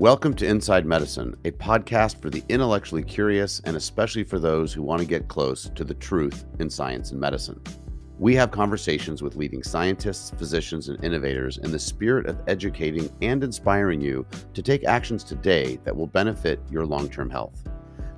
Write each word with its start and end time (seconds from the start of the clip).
Welcome 0.00 0.32
to 0.36 0.46
Inside 0.46 0.86
Medicine, 0.86 1.36
a 1.44 1.50
podcast 1.50 2.22
for 2.22 2.30
the 2.30 2.42
intellectually 2.48 3.02
curious 3.02 3.60
and 3.66 3.76
especially 3.76 4.24
for 4.24 4.38
those 4.38 4.72
who 4.72 4.82
want 4.82 5.02
to 5.02 5.06
get 5.06 5.28
close 5.28 5.68
to 5.74 5.84
the 5.84 5.92
truth 5.92 6.46
in 6.58 6.70
science 6.70 7.10
and 7.10 7.20
medicine. 7.20 7.60
We 8.18 8.34
have 8.36 8.50
conversations 8.50 9.22
with 9.22 9.36
leading 9.36 9.62
scientists, 9.62 10.30
physicians, 10.30 10.88
and 10.88 11.04
innovators 11.04 11.58
in 11.58 11.70
the 11.70 11.78
spirit 11.78 12.24
of 12.28 12.40
educating 12.46 13.10
and 13.20 13.44
inspiring 13.44 14.00
you 14.00 14.24
to 14.54 14.62
take 14.62 14.84
actions 14.84 15.22
today 15.22 15.78
that 15.84 15.94
will 15.94 16.06
benefit 16.06 16.62
your 16.70 16.86
long 16.86 17.10
term 17.10 17.28
health. 17.28 17.62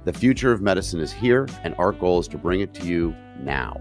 The 0.04 0.12
future 0.12 0.52
of 0.52 0.62
medicine 0.62 1.00
is 1.00 1.12
here, 1.12 1.48
and 1.64 1.74
our 1.78 1.90
goal 1.90 2.20
is 2.20 2.28
to 2.28 2.38
bring 2.38 2.60
it 2.60 2.72
to 2.74 2.86
you 2.86 3.12
now. 3.40 3.76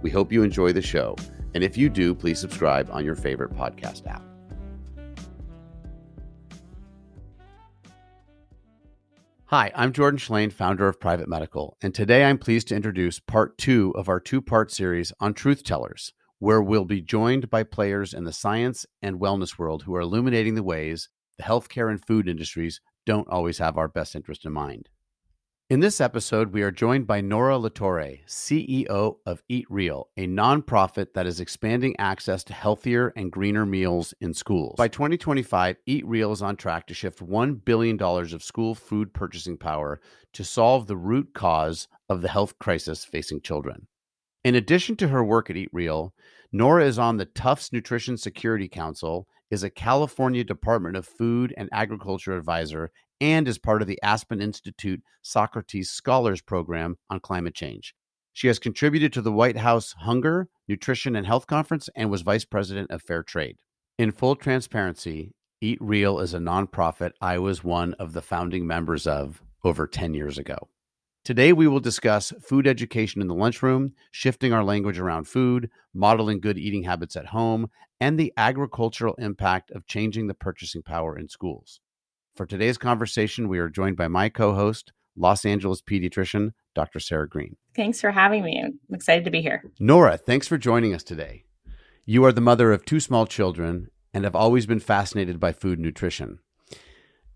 We 0.00 0.08
hope 0.08 0.32
you 0.32 0.42
enjoy 0.42 0.72
the 0.72 0.80
show. 0.80 1.16
And 1.52 1.62
if 1.62 1.76
you 1.76 1.90
do, 1.90 2.14
please 2.14 2.40
subscribe 2.40 2.88
on 2.90 3.04
your 3.04 3.14
favorite 3.14 3.52
podcast 3.52 4.06
app. 4.06 4.22
Hi, 9.54 9.70
I'm 9.74 9.92
Jordan 9.92 10.18
Shlain, 10.18 10.50
founder 10.50 10.88
of 10.88 10.98
Private 10.98 11.28
Medical, 11.28 11.76
and 11.82 11.94
today 11.94 12.24
I'm 12.24 12.38
pleased 12.38 12.68
to 12.68 12.74
introduce 12.74 13.20
part 13.20 13.58
two 13.58 13.92
of 13.94 14.08
our 14.08 14.18
two 14.18 14.40
part 14.40 14.70
series 14.70 15.12
on 15.20 15.34
truth 15.34 15.62
tellers, 15.62 16.14
where 16.38 16.62
we'll 16.62 16.86
be 16.86 17.02
joined 17.02 17.50
by 17.50 17.62
players 17.62 18.14
in 18.14 18.24
the 18.24 18.32
science 18.32 18.86
and 19.02 19.20
wellness 19.20 19.58
world 19.58 19.82
who 19.82 19.94
are 19.94 20.00
illuminating 20.00 20.54
the 20.54 20.62
ways 20.62 21.10
the 21.36 21.44
healthcare 21.44 21.90
and 21.90 22.02
food 22.02 22.30
industries 22.30 22.80
don't 23.04 23.28
always 23.28 23.58
have 23.58 23.76
our 23.76 23.88
best 23.88 24.16
interest 24.16 24.46
in 24.46 24.52
mind. 24.54 24.88
In 25.72 25.80
this 25.80 26.02
episode, 26.02 26.52
we 26.52 26.60
are 26.60 26.70
joined 26.70 27.06
by 27.06 27.22
Nora 27.22 27.56
LaTorre, 27.56 28.26
CEO 28.26 29.16
of 29.24 29.42
Eat 29.48 29.64
Real, 29.70 30.10
a 30.18 30.26
nonprofit 30.26 31.14
that 31.14 31.26
is 31.26 31.40
expanding 31.40 31.96
access 31.98 32.44
to 32.44 32.52
healthier 32.52 33.10
and 33.16 33.32
greener 33.32 33.64
meals 33.64 34.12
in 34.20 34.34
schools. 34.34 34.74
By 34.76 34.88
2025, 34.88 35.78
Eat 35.86 36.06
Real 36.06 36.30
is 36.30 36.42
on 36.42 36.56
track 36.56 36.86
to 36.88 36.94
shift 36.94 37.26
$1 37.26 37.64
billion 37.64 37.98
of 38.02 38.42
school 38.42 38.74
food 38.74 39.14
purchasing 39.14 39.56
power 39.56 39.98
to 40.34 40.44
solve 40.44 40.88
the 40.88 40.96
root 40.98 41.32
cause 41.32 41.88
of 42.06 42.20
the 42.20 42.28
health 42.28 42.58
crisis 42.58 43.06
facing 43.06 43.40
children. 43.40 43.86
In 44.44 44.54
addition 44.54 44.94
to 44.96 45.08
her 45.08 45.24
work 45.24 45.48
at 45.48 45.56
Eat 45.56 45.70
Real, 45.72 46.12
Nora 46.52 46.84
is 46.84 46.98
on 46.98 47.16
the 47.16 47.24
Tufts 47.24 47.72
Nutrition 47.72 48.18
Security 48.18 48.68
Council, 48.68 49.26
is 49.52 49.62
a 49.62 49.70
California 49.70 50.42
Department 50.42 50.96
of 50.96 51.06
Food 51.06 51.52
and 51.58 51.68
Agriculture 51.72 52.34
advisor, 52.34 52.90
and 53.20 53.46
is 53.46 53.58
part 53.58 53.82
of 53.82 53.86
the 53.86 54.00
Aspen 54.02 54.40
Institute 54.40 55.02
Socrates 55.20 55.90
Scholars 55.90 56.40
Program 56.40 56.96
on 57.10 57.20
climate 57.20 57.54
change. 57.54 57.94
She 58.32 58.46
has 58.46 58.58
contributed 58.58 59.12
to 59.12 59.20
the 59.20 59.30
White 59.30 59.58
House 59.58 59.92
Hunger, 59.92 60.48
Nutrition, 60.66 61.14
and 61.14 61.26
Health 61.26 61.46
Conference 61.46 61.90
and 61.94 62.10
was 62.10 62.22
vice 62.22 62.46
president 62.46 62.90
of 62.90 63.02
Fair 63.02 63.22
Trade. 63.22 63.58
In 63.98 64.10
full 64.10 64.36
transparency, 64.36 65.34
Eat 65.60 65.78
Real 65.82 66.18
is 66.18 66.32
a 66.32 66.38
nonprofit 66.38 67.12
I 67.20 67.36
was 67.36 67.62
one 67.62 67.92
of 67.94 68.14
the 68.14 68.22
founding 68.22 68.66
members 68.66 69.06
of 69.06 69.42
over 69.62 69.86
10 69.86 70.14
years 70.14 70.38
ago. 70.38 70.68
Today, 71.24 71.52
we 71.52 71.68
will 71.68 71.78
discuss 71.78 72.32
food 72.42 72.66
education 72.66 73.22
in 73.22 73.28
the 73.28 73.34
lunchroom, 73.34 73.92
shifting 74.10 74.52
our 74.52 74.64
language 74.64 74.98
around 74.98 75.28
food, 75.28 75.70
modeling 75.94 76.40
good 76.40 76.58
eating 76.58 76.82
habits 76.82 77.14
at 77.14 77.26
home, 77.26 77.70
and 78.00 78.18
the 78.18 78.32
agricultural 78.36 79.14
impact 79.18 79.70
of 79.70 79.86
changing 79.86 80.26
the 80.26 80.34
purchasing 80.34 80.82
power 80.82 81.16
in 81.16 81.28
schools. 81.28 81.78
For 82.34 82.44
today's 82.44 82.76
conversation, 82.76 83.48
we 83.48 83.60
are 83.60 83.68
joined 83.68 83.96
by 83.96 84.08
my 84.08 84.30
co 84.30 84.54
host, 84.54 84.92
Los 85.14 85.44
Angeles 85.44 85.80
pediatrician, 85.80 86.54
Dr. 86.74 86.98
Sarah 86.98 87.28
Greene. 87.28 87.56
Thanks 87.76 88.00
for 88.00 88.10
having 88.10 88.42
me. 88.42 88.60
I'm 88.60 88.80
excited 88.92 89.24
to 89.24 89.30
be 89.30 89.42
here. 89.42 89.62
Nora, 89.78 90.16
thanks 90.16 90.48
for 90.48 90.58
joining 90.58 90.92
us 90.92 91.04
today. 91.04 91.44
You 92.04 92.24
are 92.24 92.32
the 92.32 92.40
mother 92.40 92.72
of 92.72 92.84
two 92.84 92.98
small 92.98 93.26
children 93.26 93.90
and 94.12 94.24
have 94.24 94.34
always 94.34 94.66
been 94.66 94.80
fascinated 94.80 95.38
by 95.38 95.52
food 95.52 95.78
nutrition. 95.78 96.40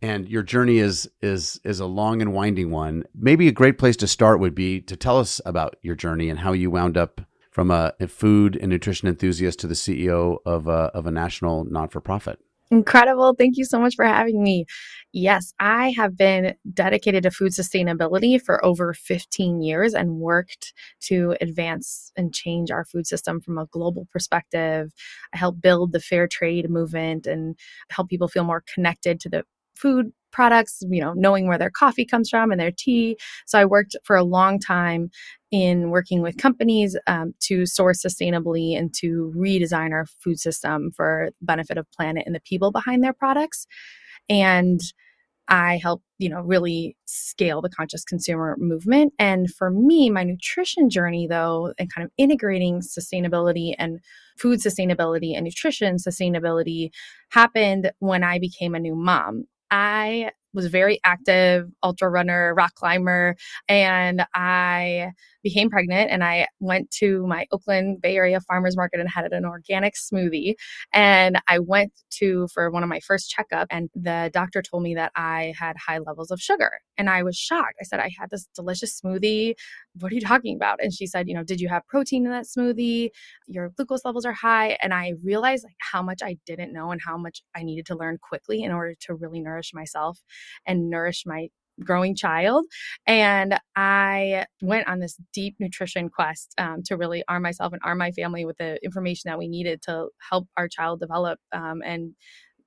And 0.03 0.29
your 0.29 0.43
journey 0.43 0.79
is 0.79 1.09
is 1.23 1.61
is 1.65 1.81
a 1.81 1.87
long 1.87 2.21
and 2.21 2.33
winding 2.33 2.71
one. 2.71 3.05
Maybe 3.15 3.49
a 3.49 3.53
great 3.53 3.79
place 3.79 3.97
to 3.99 4.07
start 4.07 4.41
would 4.41 4.55
be 4.55 4.81
to 4.83 4.97
tell 4.97 5.19
us 5.19 5.41
about 5.47 5.77
your 5.83 5.95
journey 5.95 6.29
and 6.29 6.39
how 6.39 6.53
you 6.53 6.71
wound 6.71 6.97
up 6.97 7.21
from 7.51 7.71
a, 7.71 7.95
a 7.99 8.07
food 8.07 8.59
and 8.61 8.69
nutrition 8.69 9.09
enthusiast 9.09 9.59
to 9.61 9.67
the 9.67 9.75
CEO 9.75 10.39
of 10.45 10.69
a, 10.69 10.91
of 10.93 11.07
a 11.07 11.11
national 11.11 11.65
non 11.65 11.89
for 11.89 12.03
profit. 12.03 12.39
Incredible. 12.71 13.35
Thank 13.39 13.57
you 13.57 13.65
so 13.65 13.79
much 13.79 13.95
for 13.95 14.05
having 14.05 14.43
me. 14.43 14.67
Yes, 15.13 15.55
I 15.61 15.93
have 15.93 16.17
been 16.17 16.55
dedicated 16.75 17.23
to 17.23 17.31
food 17.31 17.53
sustainability 17.53 18.43
for 18.43 18.63
over 18.65 18.93
15 18.93 19.63
years 19.63 19.95
and 19.95 20.17
worked 20.17 20.75
to 21.03 21.37
advance 21.41 22.11
and 22.17 22.35
change 22.35 22.73
our 22.73 22.85
food 22.85 23.07
system 23.07 23.41
from 23.41 23.57
a 23.57 23.67
global 23.67 24.09
perspective. 24.13 24.93
I 25.33 25.39
help 25.39 25.61
build 25.61 25.93
the 25.93 26.01
fair 26.01 26.27
trade 26.27 26.69
movement 26.69 27.27
and 27.27 27.57
help 27.89 28.09
people 28.09 28.29
feel 28.29 28.45
more 28.45 28.65
connected 28.75 29.21
to 29.21 29.29
the 29.29 29.45
food 29.77 30.13
products, 30.33 30.83
you 30.91 31.01
know, 31.01 31.15
knowing 31.15 31.47
where 31.49 31.57
their 31.57 31.71
coffee 31.71 32.05
comes 32.05 32.29
from 32.29 32.51
and 32.51 32.61
their 32.61 32.71
tea. 32.71 33.17
So 33.47 33.59
I 33.59 33.65
worked 33.65 33.97
for 34.05 34.17
a 34.17 34.23
long 34.25 34.59
time 34.59 35.11
in 35.51 35.91
working 35.91 36.21
with 36.21 36.37
companies 36.37 36.95
um, 37.07 37.33
to 37.41 37.65
source 37.65 38.03
sustainably 38.05 38.77
and 38.77 38.93
to 38.97 39.33
redesign 39.35 39.93
our 39.93 40.05
food 40.05 40.39
system 40.39 40.91
for 40.95 41.31
benefit 41.41 41.79
of 41.79 41.91
planet 41.91 42.25
and 42.27 42.35
the 42.35 42.41
people 42.41 42.71
behind 42.71 43.03
their 43.03 43.15
products. 43.15 43.67
And 44.29 44.81
I 45.49 45.79
help, 45.81 46.03
you 46.19 46.29
know, 46.29 46.41
really 46.41 46.97
scale 47.07 47.63
the 47.63 47.69
conscious 47.69 48.05
consumer 48.05 48.57
movement. 48.59 49.13
And 49.19 49.53
for 49.55 49.71
me, 49.71 50.11
my 50.11 50.25
nutrition 50.25 50.91
journey, 50.91 51.29
though, 51.29 51.73
and 51.79 51.93
kind 51.93 52.05
of 52.05 52.11
integrating 52.19 52.81
sustainability 52.81 53.75
and 53.79 54.01
food 54.37 54.59
sustainability 54.59 55.35
and 55.35 55.45
nutrition 55.45 55.97
sustainability 55.97 56.91
happened 57.31 57.93
when 58.01 58.25
I 58.25 58.39
became 58.39 58.75
a 58.75 58.81
new 58.81 58.97
mom. 58.97 59.45
I 59.71 60.33
was 60.57 60.67
very 60.67 60.99
active, 61.05 61.69
ultra 61.85 62.11
runner, 62.11 62.55
rock 62.55 62.75
climber, 62.75 63.37
and 63.69 64.27
I 64.35 65.13
became 65.47 65.71
pregnant 65.71 66.11
and 66.11 66.25
I 66.25 66.49
went 66.59 66.91
to 66.91 67.25
my 67.29 67.47
Oakland 67.53 68.03
Bay 68.03 68.17
Area 68.17 68.41
farmers 68.41 68.77
market 68.77 68.99
and 68.99 69.09
had 69.09 69.33
an 69.33 69.45
organic 69.45 69.95
smoothie. 69.95 70.55
And 70.93 71.41
I 71.47 71.61
went 71.61 71.93
to 72.19 72.49
for 72.53 72.69
one 72.69 72.83
of 72.83 72.89
my 72.89 72.99
first 72.99 73.31
checkup 73.31 73.69
and 73.71 73.89
the 73.95 74.29
doctor 74.35 74.61
told 74.61 74.83
me 74.83 74.97
that 74.97 75.13
I 75.15 75.55
had 75.57 75.77
high 75.77 75.99
levels 75.99 76.33
of 76.33 76.41
sugar. 76.41 76.81
And 76.99 77.09
I 77.09 77.23
was 77.23 77.37
shocked. 77.37 77.77
I 77.81 77.85
said, 77.85 78.01
I 78.01 78.11
had 78.19 78.31
this 78.31 78.49
delicious 78.57 79.01
smoothie. 79.01 79.55
What 80.01 80.11
are 80.11 80.15
you 80.17 80.21
talking 80.21 80.57
about? 80.57 80.83
And 80.83 80.93
she 80.93 81.07
said, 81.07 81.29
you 81.29 81.35
know, 81.35 81.45
did 81.45 81.61
you 81.61 81.69
have 81.69 81.87
protein 81.87 82.25
in 82.25 82.33
that 82.33 82.47
smoothie? 82.47 83.11
Your 83.47 83.69
glucose 83.69 84.05
levels 84.05 84.25
are 84.25 84.33
high. 84.33 84.77
And 84.83 84.93
I 84.93 85.13
realized 85.23 85.63
like 85.65 85.77
how 85.93 86.03
much 86.03 86.23
I 86.25 86.39
didn't 86.45 86.73
know 86.73 86.91
and 86.91 87.01
how 87.01 87.17
much 87.17 87.43
I 87.55 87.63
needed 87.63 87.87
to 87.87 87.97
learn 87.97 88.19
quickly 88.19 88.65
in 88.65 88.73
order 88.73 88.95
to 89.03 89.15
really 89.15 89.41
nourish 89.41 89.73
myself 89.73 90.19
and 90.67 90.91
nourish 90.91 91.25
my 91.27 91.49
growing 91.85 92.15
child. 92.15 92.65
And 93.07 93.59
I 93.75 94.47
went 94.63 94.89
on 94.89 94.99
this 94.99 95.17
deep 95.33 95.57
nutrition 95.59 96.09
quest 96.09 96.55
um, 96.59 96.83
to 96.87 96.97
really 96.97 97.23
arm 97.29 97.43
myself 97.43 97.73
and 97.73 97.83
arm 97.85 97.99
my 97.99 98.13
family 98.13 98.45
with 98.45 98.57
the 98.59 98.83
information 98.83 99.29
that 99.29 99.39
we 99.39 99.49
needed 99.49 99.83
to 99.83 100.09
help 100.31 100.49
our 100.57 100.69
child 100.69 101.01
develop 101.01 101.39
um, 101.53 101.83
and 101.85 102.15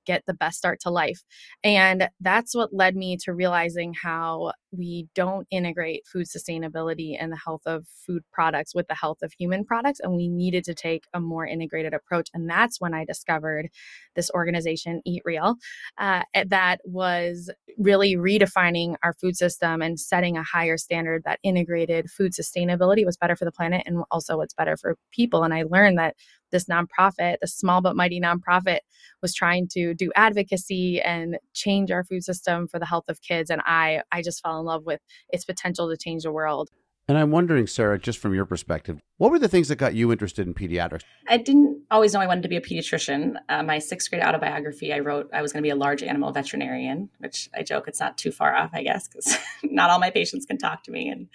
get 0.06 0.22
the 0.26 0.34
best 0.34 0.58
start 0.58 0.80
to 0.80 0.90
life. 0.90 1.20
And 1.62 2.08
that's 2.20 2.54
what 2.54 2.72
led 2.72 2.96
me 2.96 3.16
to 3.24 3.34
realizing 3.34 3.94
how 4.00 4.52
we 4.72 5.08
don't 5.14 5.46
integrate 5.50 6.06
food 6.06 6.26
sustainability 6.26 7.16
and 7.18 7.32
the 7.32 7.36
health 7.36 7.62
of 7.66 7.86
food 8.06 8.22
products 8.32 8.74
with 8.74 8.86
the 8.88 8.94
health 8.94 9.18
of 9.22 9.32
human 9.32 9.64
products. 9.64 10.00
And 10.00 10.14
we 10.14 10.28
needed 10.28 10.64
to 10.64 10.74
take 10.74 11.04
a 11.12 11.20
more 11.20 11.46
integrated 11.46 11.94
approach. 11.94 12.28
And 12.34 12.48
that's 12.48 12.80
when 12.80 12.94
I 12.94 13.04
discovered 13.04 13.68
this 14.14 14.30
organization, 14.30 15.02
Eat 15.04 15.22
Real, 15.24 15.56
uh, 15.98 16.22
that 16.46 16.80
was 16.84 17.50
really 17.78 18.16
redefining 18.16 18.96
our 19.02 19.14
food 19.14 19.36
system 19.36 19.82
and 19.82 19.98
setting 19.98 20.36
a 20.36 20.42
higher 20.42 20.76
standard 20.76 21.22
that 21.24 21.40
integrated 21.42 22.10
food 22.10 22.32
sustainability 22.32 23.04
was 23.04 23.16
better 23.16 23.36
for 23.36 23.44
the 23.44 23.52
planet 23.52 23.82
and 23.86 24.04
also 24.10 24.36
what's 24.36 24.54
better 24.54 24.76
for 24.76 24.96
people. 25.12 25.42
And 25.42 25.54
I 25.54 25.64
learned 25.68 25.98
that 25.98 26.14
this 26.50 26.66
nonprofit, 26.66 27.36
the 27.40 27.46
small 27.46 27.80
but 27.80 27.96
mighty 27.96 28.20
nonprofit, 28.20 28.80
was 29.22 29.34
trying 29.34 29.68
to 29.68 29.94
do 29.94 30.10
advocacy 30.16 31.00
and 31.00 31.38
change 31.54 31.90
our 31.90 32.04
food 32.04 32.24
system 32.24 32.66
for 32.68 32.78
the 32.78 32.86
health 32.86 33.04
of 33.08 33.20
kids. 33.22 33.50
And 33.50 33.62
I, 33.64 34.02
I 34.12 34.22
just 34.22 34.42
fell 34.42 34.59
in 34.60 34.66
love 34.66 34.84
with 34.84 35.00
its 35.30 35.44
potential 35.44 35.88
to 35.90 35.96
change 35.96 36.22
the 36.22 36.32
world. 36.32 36.70
And 37.10 37.18
I'm 37.18 37.32
wondering, 37.32 37.66
Sarah, 37.66 37.98
just 37.98 38.20
from 38.20 38.34
your 38.34 38.46
perspective, 38.46 39.00
what 39.16 39.32
were 39.32 39.40
the 39.40 39.48
things 39.48 39.66
that 39.66 39.76
got 39.76 39.94
you 39.94 40.12
interested 40.12 40.46
in 40.46 40.54
pediatrics? 40.54 41.00
I 41.28 41.38
didn't 41.38 41.82
always 41.90 42.14
know 42.14 42.20
I 42.20 42.26
wanted 42.28 42.42
to 42.42 42.48
be 42.48 42.54
a 42.54 42.60
pediatrician. 42.60 43.34
Uh, 43.48 43.64
my 43.64 43.80
sixth 43.80 44.10
grade 44.10 44.22
autobiography, 44.22 44.92
I 44.92 45.00
wrote 45.00 45.28
I 45.32 45.42
was 45.42 45.52
going 45.52 45.60
to 45.60 45.66
be 45.66 45.70
a 45.70 45.76
large 45.76 46.04
animal 46.04 46.30
veterinarian, 46.30 47.10
which 47.18 47.48
I 47.52 47.64
joke 47.64 47.88
it's 47.88 47.98
not 47.98 48.16
too 48.16 48.30
far 48.30 48.54
off, 48.54 48.70
I 48.72 48.84
guess, 48.84 49.08
because 49.08 49.36
not 49.64 49.90
all 49.90 49.98
my 49.98 50.10
patients 50.10 50.46
can 50.46 50.56
talk 50.56 50.84
to 50.84 50.92
me. 50.92 51.08
And 51.08 51.26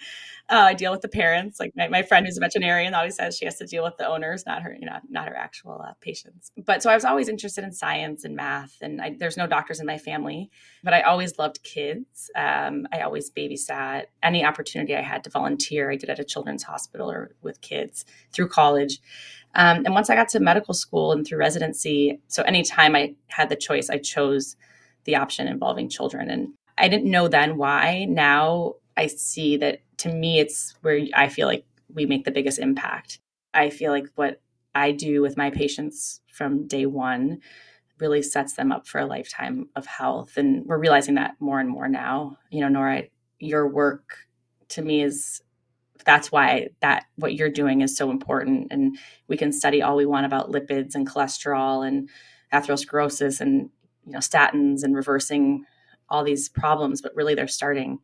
uh, 0.48 0.66
I 0.66 0.74
deal 0.74 0.92
with 0.92 1.00
the 1.00 1.08
parents. 1.08 1.58
Like 1.58 1.72
my, 1.76 1.88
my, 1.88 2.02
friend 2.02 2.24
who's 2.24 2.36
a 2.36 2.40
veterinarian 2.40 2.94
always 2.94 3.16
says 3.16 3.36
she 3.36 3.46
has 3.46 3.56
to 3.58 3.66
deal 3.66 3.82
with 3.82 3.96
the 3.96 4.06
owners, 4.06 4.46
not 4.46 4.62
her, 4.62 4.76
you 4.78 4.86
know, 4.86 4.98
not 5.08 5.28
her 5.28 5.36
actual 5.36 5.82
uh, 5.84 5.92
patients. 6.00 6.52
But 6.56 6.82
so 6.82 6.90
I 6.90 6.94
was 6.94 7.04
always 7.04 7.28
interested 7.28 7.64
in 7.64 7.72
science 7.72 8.24
and 8.24 8.36
math. 8.36 8.76
And 8.80 9.02
I, 9.02 9.16
there's 9.18 9.36
no 9.36 9.48
doctors 9.48 9.80
in 9.80 9.86
my 9.86 9.98
family, 9.98 10.50
but 10.84 10.94
I 10.94 11.02
always 11.02 11.36
loved 11.36 11.64
kids. 11.64 12.30
Um, 12.36 12.86
I 12.92 13.00
always 13.00 13.30
babysat. 13.30 14.04
Any 14.22 14.44
opportunity 14.44 14.94
I 14.94 15.02
had 15.02 15.24
to 15.24 15.30
volunteer, 15.30 15.90
I 15.90 15.96
did 15.96 16.10
at 16.10 16.20
a 16.20 16.24
children's 16.24 16.62
hospital 16.62 17.10
or 17.10 17.32
with 17.42 17.60
kids 17.60 18.04
through 18.32 18.48
college. 18.48 19.00
Um, 19.56 19.84
and 19.84 19.94
once 19.94 20.10
I 20.10 20.14
got 20.14 20.28
to 20.30 20.40
medical 20.40 20.74
school 20.74 21.10
and 21.10 21.26
through 21.26 21.38
residency, 21.38 22.20
so 22.28 22.42
anytime 22.44 22.94
I 22.94 23.14
had 23.28 23.48
the 23.48 23.56
choice, 23.56 23.90
I 23.90 23.98
chose 23.98 24.54
the 25.04 25.16
option 25.16 25.48
involving 25.48 25.88
children. 25.88 26.30
And 26.30 26.48
I 26.78 26.88
didn't 26.88 27.10
know 27.10 27.26
then 27.26 27.56
why. 27.56 28.04
Now 28.04 28.74
I 28.96 29.06
see 29.06 29.56
that 29.58 29.80
to 29.98 30.12
me, 30.12 30.38
it's 30.38 30.74
where 30.82 31.00
I 31.14 31.28
feel 31.28 31.46
like 31.46 31.64
we 31.92 32.06
make 32.06 32.24
the 32.24 32.30
biggest 32.30 32.58
impact. 32.58 33.18
I 33.54 33.70
feel 33.70 33.92
like 33.92 34.06
what 34.16 34.40
I 34.74 34.92
do 34.92 35.22
with 35.22 35.36
my 35.36 35.50
patients 35.50 36.20
from 36.30 36.66
day 36.66 36.86
one 36.86 37.40
really 37.98 38.22
sets 38.22 38.54
them 38.54 38.72
up 38.72 38.86
for 38.86 38.98
a 38.98 39.06
lifetime 39.06 39.68
of 39.74 39.86
health. 39.86 40.36
And 40.36 40.66
we're 40.66 40.78
realizing 40.78 41.14
that 41.14 41.36
more 41.40 41.60
and 41.60 41.68
more 41.68 41.88
now. 41.88 42.38
You 42.50 42.60
know, 42.60 42.68
Nora, 42.68 43.04
your 43.38 43.66
work 43.68 44.18
to 44.68 44.82
me 44.82 45.02
is 45.02 45.40
that's 46.04 46.30
why 46.30 46.68
that 46.80 47.04
what 47.16 47.34
you're 47.34 47.50
doing 47.50 47.80
is 47.80 47.96
so 47.96 48.10
important 48.10 48.68
and 48.70 48.96
we 49.28 49.36
can 49.36 49.52
study 49.52 49.82
all 49.82 49.96
we 49.96 50.06
want 50.06 50.26
about 50.26 50.50
lipids 50.50 50.94
and 50.94 51.08
cholesterol 51.08 51.86
and 51.86 52.08
atherosclerosis 52.52 53.40
and 53.40 53.70
you 54.04 54.12
know 54.12 54.18
statins 54.18 54.82
and 54.82 54.94
reversing 54.94 55.64
all 56.08 56.22
these 56.22 56.48
problems 56.48 57.02
but 57.02 57.14
really 57.16 57.34
they're 57.34 57.48
starting 57.48 57.98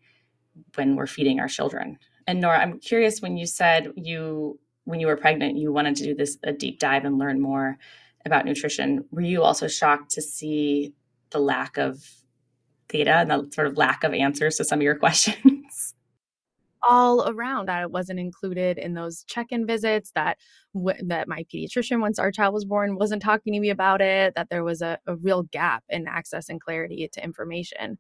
when 0.74 0.96
we're 0.96 1.06
feeding 1.06 1.40
our 1.40 1.48
children. 1.48 1.98
And 2.26 2.40
nora 2.40 2.60
i'm 2.60 2.78
curious 2.78 3.20
when 3.20 3.36
you 3.36 3.46
said 3.46 3.92
you 3.96 4.58
when 4.84 5.00
you 5.00 5.08
were 5.08 5.16
pregnant 5.16 5.58
you 5.58 5.72
wanted 5.72 5.96
to 5.96 6.04
do 6.04 6.14
this 6.14 6.38
a 6.44 6.52
deep 6.52 6.78
dive 6.78 7.04
and 7.04 7.18
learn 7.18 7.40
more 7.40 7.78
about 8.24 8.44
nutrition 8.44 9.04
were 9.10 9.22
you 9.22 9.42
also 9.42 9.66
shocked 9.66 10.12
to 10.12 10.22
see 10.22 10.94
the 11.30 11.40
lack 11.40 11.78
of 11.78 12.22
data 12.92 13.14
and 13.14 13.30
the 13.30 13.50
sort 13.52 13.66
of 13.66 13.76
lack 13.76 14.04
of 14.04 14.12
answers 14.12 14.56
to 14.56 14.64
some 14.64 14.78
of 14.78 14.82
your 14.82 14.94
questions? 14.98 15.94
All 16.88 17.28
around 17.28 17.68
that 17.68 17.82
it 17.82 17.92
wasn't 17.92 18.18
included 18.18 18.76
in 18.76 18.94
those 18.94 19.24
check-in 19.24 19.66
visits 19.66 20.10
that 20.16 20.38
w- 20.74 20.98
that 21.06 21.28
my 21.28 21.44
pediatrician 21.44 22.00
once 22.00 22.18
our 22.18 22.32
child 22.32 22.52
was 22.52 22.64
born 22.64 22.96
wasn't 22.96 23.22
talking 23.22 23.52
to 23.52 23.60
me 23.60 23.70
about 23.70 24.00
it 24.00 24.34
that 24.34 24.50
there 24.50 24.64
was 24.64 24.82
a, 24.82 24.98
a 25.06 25.14
real 25.14 25.44
gap 25.44 25.84
in 25.88 26.08
access 26.08 26.48
and 26.48 26.60
clarity 26.60 27.08
to 27.12 27.22
information 27.22 27.98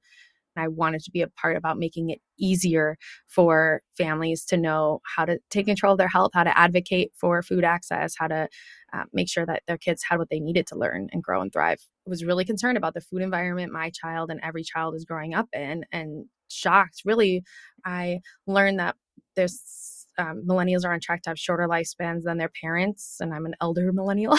I 0.56 0.68
wanted 0.68 1.02
to 1.04 1.10
be 1.10 1.22
a 1.22 1.28
part 1.28 1.56
about 1.56 1.78
making 1.78 2.10
it 2.10 2.20
easier 2.38 2.96
for 3.28 3.82
families 3.96 4.44
to 4.46 4.56
know 4.56 5.00
how 5.04 5.24
to 5.24 5.38
take 5.50 5.66
control 5.66 5.92
of 5.92 5.98
their 5.98 6.08
health, 6.08 6.32
how 6.34 6.44
to 6.44 6.58
advocate 6.58 7.12
for 7.18 7.42
food 7.42 7.64
access, 7.64 8.14
how 8.18 8.28
to 8.28 8.48
uh, 8.92 9.04
make 9.12 9.28
sure 9.28 9.46
that 9.46 9.62
their 9.66 9.78
kids 9.78 10.02
had 10.08 10.18
what 10.18 10.28
they 10.30 10.40
needed 10.40 10.66
to 10.68 10.76
learn 10.76 11.08
and 11.12 11.22
grow 11.22 11.40
and 11.40 11.52
thrive. 11.52 11.80
I 12.06 12.10
was 12.10 12.24
really 12.24 12.44
concerned 12.44 12.76
about 12.76 12.94
the 12.94 13.00
food 13.00 13.22
environment 13.22 13.72
my 13.72 13.90
child 13.90 14.30
and 14.30 14.40
every 14.42 14.64
child 14.64 14.94
is 14.94 15.04
growing 15.04 15.34
up 15.34 15.48
in 15.52 15.84
and 15.92 16.26
shocked. 16.48 17.02
Really, 17.04 17.42
I 17.84 18.20
learned 18.46 18.78
that 18.80 18.96
there's 19.36 20.06
um, 20.18 20.42
millennials 20.46 20.84
are 20.84 20.92
on 20.92 21.00
track 21.00 21.22
to 21.22 21.30
have 21.30 21.38
shorter 21.38 21.66
lifespans 21.66 22.22
than 22.24 22.38
their 22.38 22.50
parents, 22.60 23.16
and 23.20 23.32
I'm 23.32 23.46
an 23.46 23.54
elder 23.60 23.92
millennial. 23.94 24.36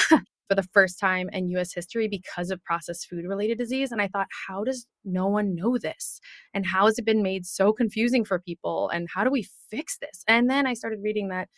For 0.48 0.56
the 0.56 0.64
first 0.74 1.00
time 1.00 1.30
in 1.30 1.50
US 1.50 1.74
history 1.74 2.08
because 2.08 2.52
of 2.52 2.64
processed 2.64 3.08
food 3.08 3.26
related 3.26 3.58
disease. 3.58 3.92
And 3.92 4.02
I 4.02 4.08
thought, 4.08 4.28
how 4.48 4.64
does 4.64 4.86
no 5.06 5.28
one 5.28 5.56
know 5.56 5.78
this? 5.78 6.20
And 6.54 6.66
how 6.66 6.86
has 6.86 7.00
it 7.00 7.06
been 7.06 7.24
made 7.24 7.46
so 7.46 7.74
confusing 7.74 8.26
for 8.26 8.40
people? 8.40 8.90
And 8.90 9.08
how 9.14 9.24
do 9.24 9.32
we 9.32 9.48
fix 9.70 9.98
this? 9.98 10.24
And 10.28 10.50
then 10.50 10.68
I 10.68 10.74
started 10.74 11.00
reading 11.02 11.30
that 11.30 11.50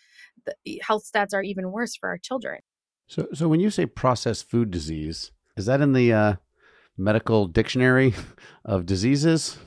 the 0.65 0.81
health 0.85 1.09
stats 1.11 1.33
are 1.33 1.43
even 1.43 1.71
worse 1.71 1.95
for 1.95 2.09
our 2.09 2.17
children. 2.17 2.59
So, 3.07 3.27
so 3.33 3.47
when 3.47 3.59
you 3.59 3.69
say 3.69 3.85
processed 3.85 4.49
food 4.49 4.71
disease, 4.71 5.31
is 5.57 5.67
that 5.67 5.81
in 5.81 5.93
the 5.93 6.11
uh, 6.11 6.35
medical 6.97 7.47
dictionary 7.47 8.13
of 8.65 8.85
diseases? 8.85 9.57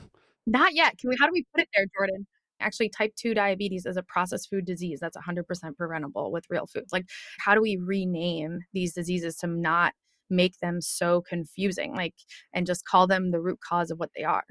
Not 0.45 0.73
yet. 0.73 0.97
Can 0.97 1.09
we? 1.09 1.17
How 1.19 1.27
do 1.27 1.31
we 1.31 1.45
put 1.53 1.61
it 1.61 1.69
there, 1.75 1.85
Jordan? 1.97 2.25
Actually, 2.59 2.89
type 2.89 3.13
2 3.15 3.33
diabetes 3.33 3.85
is 3.85 3.97
a 3.97 4.03
processed 4.03 4.49
food 4.49 4.65
disease 4.65 4.99
that's 4.99 5.17
100% 5.17 5.77
preventable 5.77 6.31
with 6.31 6.45
real 6.49 6.67
foods. 6.67 6.91
Like, 6.91 7.05
how 7.39 7.55
do 7.55 7.61
we 7.61 7.77
rename 7.77 8.59
these 8.73 8.93
diseases 8.93 9.35
to 9.37 9.47
not 9.47 9.93
make 10.29 10.57
them 10.59 10.81
so 10.81 11.21
confusing, 11.21 11.95
like, 11.95 12.13
and 12.53 12.67
just 12.67 12.85
call 12.85 13.07
them 13.07 13.31
the 13.31 13.41
root 13.41 13.59
cause 13.67 13.91
of 13.91 13.99
what 13.99 14.11
they 14.15 14.23
are? 14.23 14.43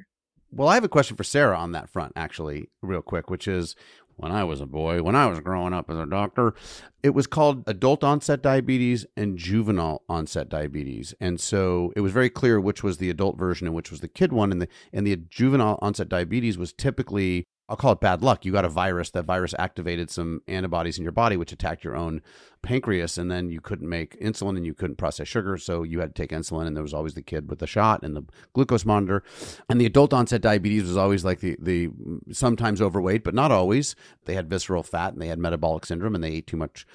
Well, 0.50 0.69
I 0.69 0.75
have 0.75 0.84
a 0.84 0.88
question 0.88 1.16
for 1.16 1.25
Sarah 1.25 1.58
on 1.58 1.72
that 1.72 1.90
front, 1.90 2.12
actually, 2.16 2.70
real 2.82 3.02
quick, 3.02 3.31
which 3.31 3.46
is 3.46 3.76
when 4.19 4.32
I 4.32 4.44
was 4.44 4.60
a 4.60 4.66
boy, 4.66 5.02
when 5.02 5.14
I 5.14 5.26
was 5.26 5.38
growing 5.40 5.72
up 5.72 5.88
as 5.88 5.96
a 5.96 6.06
doctor, 6.06 6.55
it 7.02 7.10
was 7.10 7.28
called 7.28 7.62
adult 7.69 8.02
onset 8.02 8.43
diabetes 8.43 9.06
and 9.16 9.38
juvenile 9.38 10.02
onset 10.08 10.49
diabetes. 10.49 11.14
And 11.20 11.40
so 11.40 11.93
it 11.94 12.00
was 12.00 12.12
very 12.12 12.28
clear 12.28 12.60
which 12.60 12.82
was 12.82 12.99
the 12.99 13.10
adult 13.10 13.38
version 13.38 13.69
and 13.69 13.76
which 13.76 13.93
was 13.93 14.00
the 14.00 14.08
kid 14.08 14.32
one. 14.32 14.50
And 14.50 14.60
the 14.60 14.69
and 14.93 15.06
the 15.06 15.14
juvenile 15.16 15.78
onset 15.81 16.08
diabetes 16.08 16.58
was 16.58 16.72
typically 16.72 17.44
I'll 17.69 17.76
call 17.76 17.93
it 17.93 18.00
bad 18.00 18.23
luck. 18.23 18.44
You 18.44 18.53
got 18.53 18.65
a 18.65 18.70
virus. 18.70 19.11
That 19.11 19.25
virus 19.25 19.55
activated 19.59 20.11
some 20.11 20.41
antibodies 20.49 20.97
in 20.97 21.03
your 21.03 21.12
body, 21.12 21.37
which 21.37 21.53
attacked 21.53 21.85
your 21.85 21.97
own 21.97 22.23
pancreas, 22.62 23.19
and 23.19 23.31
then 23.31 23.50
you 23.50 23.61
couldn't 23.61 23.88
make 23.88 24.19
insulin 24.20 24.56
and 24.56 24.65
you 24.65 24.73
couldn't 24.73 24.97
process 24.97 25.29
sugar, 25.29 25.59
so 25.59 25.82
you 25.82 26.00
had 26.00 26.15
to 26.15 26.23
take 26.23 26.31
insulin. 26.31 26.67
And 26.67 26.75
there 26.75 26.82
was 26.82 26.94
always 26.94 27.15
the 27.15 27.23
kid 27.23 27.50
with 27.50 27.59
the 27.59 27.67
shot 27.67 28.03
and 28.03 28.17
the 28.17 28.25
glucose 28.55 28.87
monitor. 28.87 29.23
And 29.69 29.81
the 29.81 29.87
adult 29.87 30.15
onset 30.15 30.41
diabetes 30.41 30.85
was 30.85 30.97
always 30.97 31.25
like 31.25 31.41
the 31.41 31.56
the 31.61 31.91
sometimes 32.32 32.81
overweight, 32.81 33.23
but 33.23 33.35
not 33.35 33.53
always. 33.53 33.94
They 34.25 34.35
had 34.35 34.49
visceral 34.49 34.82
fat 34.82 35.12
and 35.12 35.20
they 35.20 35.29
had 35.29 35.38
metabolic 35.38 35.85
syndrome 35.85 36.15
and 36.15 36.25
they 36.25 36.32
ate 36.32 36.47
too 36.47 36.56
much 36.56 36.87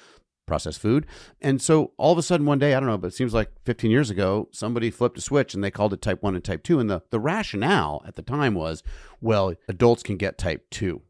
processed 0.46 0.80
food. 0.80 1.06
And 1.40 1.60
so 1.60 1.92
all 1.96 2.12
of 2.12 2.18
a 2.18 2.22
sudden 2.22 2.46
one 2.46 2.58
day, 2.58 2.74
I 2.74 2.80
don't 2.80 2.88
know, 2.88 2.98
but 2.98 3.08
it 3.08 3.14
seems 3.14 3.34
like 3.34 3.50
15 3.64 3.90
years 3.90 4.10
ago, 4.10 4.48
somebody 4.52 4.90
flipped 4.90 5.18
a 5.18 5.20
switch 5.20 5.54
and 5.54 5.62
they 5.62 5.70
called 5.70 5.92
it 5.92 6.02
type 6.02 6.22
1 6.22 6.34
and 6.34 6.44
type 6.44 6.62
2 6.62 6.80
and 6.80 6.90
the 6.90 7.02
the 7.10 7.20
rationale 7.20 8.02
at 8.06 8.16
the 8.16 8.22
time 8.22 8.54
was, 8.54 8.82
well, 9.20 9.54
adults 9.68 10.02
can 10.02 10.16
get 10.16 10.38
type 10.38 10.68
2. 10.70 11.00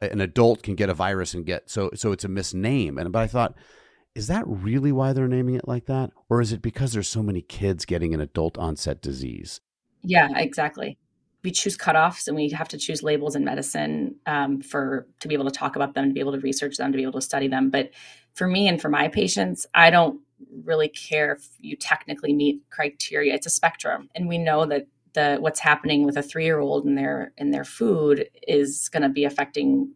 An 0.00 0.20
adult 0.20 0.62
can 0.62 0.74
get 0.74 0.88
a 0.88 0.94
virus 0.94 1.34
and 1.34 1.44
get 1.44 1.68
so 1.68 1.90
so 1.94 2.12
it's 2.12 2.24
a 2.24 2.28
misname. 2.28 3.00
And 3.00 3.12
but 3.12 3.22
I 3.22 3.26
thought 3.26 3.54
is 4.14 4.26
that 4.26 4.44
really 4.46 4.92
why 4.92 5.12
they're 5.12 5.28
naming 5.28 5.54
it 5.54 5.68
like 5.68 5.86
that 5.86 6.10
or 6.28 6.40
is 6.40 6.52
it 6.52 6.62
because 6.62 6.92
there's 6.92 7.08
so 7.08 7.22
many 7.22 7.42
kids 7.42 7.84
getting 7.84 8.14
an 8.14 8.20
adult 8.20 8.58
onset 8.58 9.02
disease? 9.02 9.60
Yeah, 10.02 10.28
exactly 10.36 10.98
we 11.42 11.50
choose 11.50 11.76
cutoffs 11.76 12.26
and 12.26 12.36
we 12.36 12.50
have 12.50 12.68
to 12.68 12.78
choose 12.78 13.02
labels 13.02 13.34
in 13.34 13.44
medicine 13.44 14.16
um, 14.26 14.60
for 14.60 15.06
to 15.20 15.28
be 15.28 15.34
able 15.34 15.46
to 15.46 15.50
talk 15.50 15.76
about 15.76 15.94
them 15.94 16.08
to 16.08 16.14
be 16.14 16.20
able 16.20 16.32
to 16.32 16.40
research 16.40 16.76
them 16.76 16.92
to 16.92 16.96
be 16.96 17.02
able 17.02 17.12
to 17.12 17.20
study 17.20 17.48
them 17.48 17.70
but 17.70 17.90
for 18.34 18.46
me 18.46 18.68
and 18.68 18.80
for 18.80 18.88
my 18.88 19.08
patients 19.08 19.66
i 19.74 19.90
don't 19.90 20.20
really 20.64 20.88
care 20.88 21.32
if 21.32 21.48
you 21.58 21.76
technically 21.76 22.32
meet 22.32 22.62
criteria. 22.70 23.34
It's 23.34 23.46
a 23.46 23.50
spectrum 23.50 24.08
and 24.14 24.28
we 24.28 24.38
know 24.38 24.66
that 24.66 24.86
the 25.12 25.38
what's 25.40 25.60
happening 25.60 26.04
with 26.04 26.16
a 26.16 26.22
three 26.22 26.44
year 26.44 26.60
old 26.60 26.86
in 26.86 26.94
their 26.94 27.32
in 27.36 27.50
their 27.50 27.64
food 27.64 28.28
is 28.46 28.88
going 28.88 29.02
to 29.02 29.08
be 29.08 29.24
affecting 29.24 29.92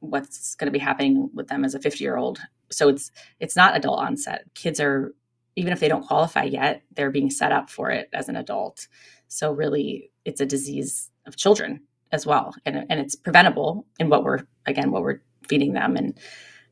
what's 0.00 0.54
going 0.56 0.66
to 0.66 0.72
be 0.72 0.78
happening 0.78 1.30
with 1.34 1.48
them 1.48 1.64
as 1.64 1.74
a 1.74 1.80
50 1.80 2.02
year 2.02 2.16
old 2.16 2.40
so 2.70 2.88
it's 2.88 3.10
it's 3.38 3.56
not 3.56 3.76
adult 3.76 4.00
onset. 4.00 4.44
Kids 4.54 4.80
are 4.80 5.14
even 5.56 5.72
if 5.72 5.80
they 5.80 5.88
don't 5.88 6.06
qualify 6.06 6.44
yet 6.44 6.82
they're 6.94 7.10
being 7.10 7.30
set 7.30 7.52
up 7.52 7.70
for 7.70 7.90
it 7.90 8.08
as 8.12 8.28
an 8.28 8.36
adult. 8.36 8.88
So 9.28 9.52
really 9.52 10.10
it's 10.24 10.40
a 10.40 10.46
disease 10.46 11.10
of 11.26 11.36
children 11.36 11.82
as 12.12 12.26
well 12.26 12.54
and, 12.66 12.86
and 12.90 12.98
it's 12.98 13.14
preventable 13.14 13.86
in 14.00 14.08
what 14.08 14.24
we're 14.24 14.40
again 14.66 14.90
what 14.90 15.02
we're 15.02 15.20
feeding 15.48 15.74
them. 15.74 15.96
And 15.96 16.18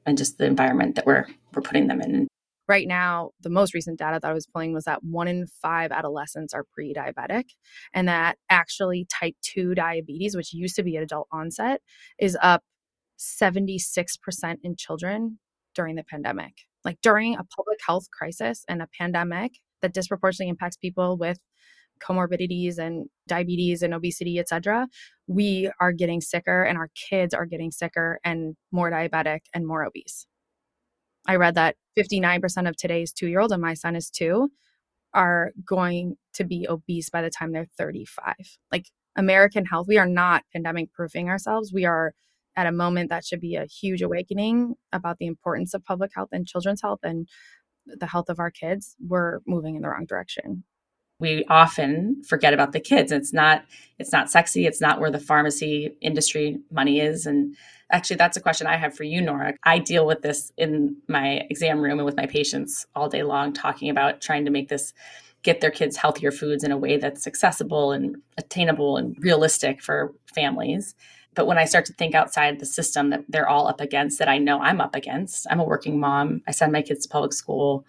and 0.08 0.18
just 0.18 0.38
the 0.38 0.46
environment 0.46 0.96
that 0.96 1.06
we're 1.06 1.26
we're 1.54 1.62
putting 1.62 1.86
them 1.86 2.00
in. 2.00 2.26
Right 2.66 2.88
now 2.88 3.30
the 3.40 3.50
most 3.50 3.74
recent 3.74 3.98
data 3.98 4.18
that 4.20 4.28
i 4.28 4.32
was 4.32 4.46
pulling 4.46 4.72
was 4.72 4.84
that 4.84 5.02
one 5.02 5.28
in 5.28 5.46
five 5.46 5.92
adolescents 5.92 6.52
are 6.52 6.64
pre-diabetic 6.72 7.44
and 7.94 8.08
that 8.08 8.36
actually 8.50 9.06
type 9.10 9.34
2 9.42 9.74
diabetes 9.74 10.36
which 10.36 10.52
used 10.52 10.76
to 10.76 10.82
be 10.82 10.96
at 10.96 11.02
adult 11.02 11.28
onset 11.32 11.80
is 12.18 12.36
up 12.42 12.62
76% 13.18 14.58
in 14.62 14.76
children 14.76 15.38
during 15.74 15.96
the 15.96 16.04
pandemic. 16.04 16.54
Like 16.84 16.98
during 17.02 17.34
a 17.34 17.44
public 17.44 17.78
health 17.86 18.06
crisis 18.16 18.64
and 18.68 18.80
a 18.80 18.88
pandemic 18.98 19.52
that 19.82 19.92
disproportionately 19.92 20.50
impacts 20.50 20.76
people 20.76 21.16
with 21.16 21.38
comorbidities 21.98 22.78
and 22.78 23.06
diabetes 23.26 23.82
and 23.82 23.94
obesity, 23.94 24.38
etc., 24.38 24.88
we 25.26 25.70
are 25.80 25.92
getting 25.92 26.20
sicker 26.20 26.62
and 26.62 26.78
our 26.78 26.88
kids 26.94 27.34
are 27.34 27.46
getting 27.46 27.70
sicker 27.70 28.18
and 28.24 28.56
more 28.72 28.90
diabetic 28.90 29.40
and 29.54 29.66
more 29.66 29.84
obese. 29.84 30.26
I 31.26 31.36
read 31.36 31.54
that 31.56 31.76
59% 31.98 32.68
of 32.68 32.76
today's 32.76 33.12
two 33.12 33.28
year 33.28 33.40
old, 33.40 33.52
and 33.52 33.60
my 33.60 33.74
son 33.74 33.94
is 33.94 34.10
two, 34.10 34.50
are 35.12 35.52
going 35.64 36.16
to 36.34 36.44
be 36.44 36.66
obese 36.68 37.10
by 37.10 37.22
the 37.22 37.30
time 37.30 37.52
they're 37.52 37.66
35. 37.76 38.34
Like 38.72 38.86
American 39.16 39.66
health, 39.66 39.86
we 39.88 39.98
are 39.98 40.06
not 40.06 40.44
pandemic 40.52 40.92
proofing 40.92 41.28
ourselves. 41.28 41.72
We 41.72 41.84
are 41.84 42.14
at 42.56 42.66
a 42.66 42.72
moment 42.72 43.10
that 43.10 43.24
should 43.24 43.40
be 43.40 43.56
a 43.56 43.66
huge 43.66 44.00
awakening 44.00 44.74
about 44.92 45.18
the 45.18 45.26
importance 45.26 45.74
of 45.74 45.84
public 45.84 46.12
health 46.14 46.30
and 46.32 46.46
children's 46.46 46.80
health 46.82 47.00
and 47.02 47.28
the 47.86 48.06
health 48.06 48.28
of 48.28 48.38
our 48.38 48.50
kids. 48.50 48.96
We're 49.00 49.40
moving 49.46 49.76
in 49.76 49.82
the 49.82 49.88
wrong 49.88 50.06
direction 50.06 50.64
we 51.20 51.44
often 51.48 52.22
forget 52.22 52.54
about 52.54 52.72
the 52.72 52.80
kids. 52.80 53.10
It's 53.12 53.32
not 53.32 53.64
it's 53.98 54.12
not 54.12 54.30
sexy. 54.30 54.66
It's 54.66 54.80
not 54.80 55.00
where 55.00 55.10
the 55.10 55.18
pharmacy 55.18 55.90
industry 56.00 56.58
money 56.70 57.00
is. 57.00 57.26
And 57.26 57.56
actually 57.90 58.16
that's 58.16 58.36
a 58.36 58.40
question 58.40 58.66
i 58.66 58.76
have 58.76 58.94
for 58.94 59.04
you 59.04 59.20
nora. 59.20 59.54
I 59.64 59.78
deal 59.78 60.06
with 60.06 60.22
this 60.22 60.52
in 60.56 60.96
my 61.08 61.46
exam 61.50 61.80
room 61.80 61.98
and 61.98 62.06
with 62.06 62.16
my 62.16 62.26
patients 62.26 62.86
all 62.94 63.08
day 63.08 63.22
long 63.22 63.52
talking 63.52 63.90
about 63.90 64.20
trying 64.20 64.44
to 64.44 64.50
make 64.50 64.68
this 64.68 64.92
get 65.42 65.60
their 65.60 65.70
kids 65.70 65.96
healthier 65.96 66.30
foods 66.30 66.64
in 66.64 66.72
a 66.72 66.76
way 66.76 66.96
that's 66.96 67.26
accessible 67.26 67.92
and 67.92 68.16
attainable 68.36 68.96
and 68.96 69.16
realistic 69.20 69.80
for 69.82 70.12
families. 70.32 70.94
But 71.34 71.46
when 71.46 71.58
i 71.58 71.64
start 71.64 71.86
to 71.86 71.92
think 71.94 72.14
outside 72.14 72.60
the 72.60 72.66
system 72.66 73.10
that 73.10 73.24
they're 73.28 73.48
all 73.48 73.66
up 73.66 73.80
against 73.80 74.18
that 74.20 74.28
i 74.28 74.38
know 74.38 74.60
i'm 74.60 74.80
up 74.80 74.94
against 74.94 75.46
i'm 75.50 75.60
a 75.60 75.64
working 75.64 75.98
mom. 75.98 76.42
I 76.46 76.52
send 76.52 76.72
my 76.72 76.82
kids 76.82 77.06
to 77.06 77.08
public 77.08 77.32
school. 77.32 77.84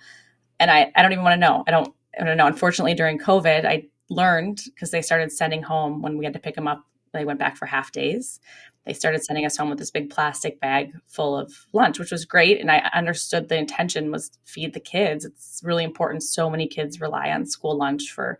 And 0.59 0.71
i, 0.71 0.91
I 0.95 1.03
don't 1.03 1.11
even 1.11 1.23
want 1.23 1.33
to 1.33 1.47
know. 1.47 1.63
I 1.67 1.71
don't 1.71 1.93
I 2.19 2.23
don't 2.25 2.37
know. 2.37 2.47
Unfortunately, 2.47 2.93
during 2.93 3.19
COVID, 3.19 3.65
I 3.65 3.87
learned 4.09 4.61
because 4.65 4.91
they 4.91 5.01
started 5.01 5.31
sending 5.31 5.63
home 5.63 6.01
when 6.01 6.17
we 6.17 6.25
had 6.25 6.33
to 6.33 6.39
pick 6.39 6.55
them 6.55 6.67
up. 6.67 6.85
They 7.13 7.25
went 7.25 7.39
back 7.39 7.57
for 7.57 7.65
half 7.65 7.91
days. 7.91 8.39
They 8.85 8.93
started 8.93 9.23
sending 9.23 9.45
us 9.45 9.57
home 9.57 9.69
with 9.69 9.79
this 9.79 9.91
big 9.91 10.09
plastic 10.09 10.59
bag 10.59 10.93
full 11.07 11.37
of 11.37 11.65
lunch, 11.73 11.99
which 11.99 12.11
was 12.11 12.25
great. 12.25 12.59
And 12.59 12.71
I 12.71 12.89
understood 12.93 13.47
the 13.47 13.57
intention 13.57 14.11
was 14.11 14.31
feed 14.45 14.73
the 14.73 14.79
kids. 14.79 15.25
It's 15.25 15.61
really 15.63 15.83
important. 15.83 16.23
So 16.23 16.49
many 16.49 16.67
kids 16.67 17.01
rely 17.01 17.29
on 17.29 17.45
school 17.45 17.77
lunch 17.77 18.11
for 18.11 18.39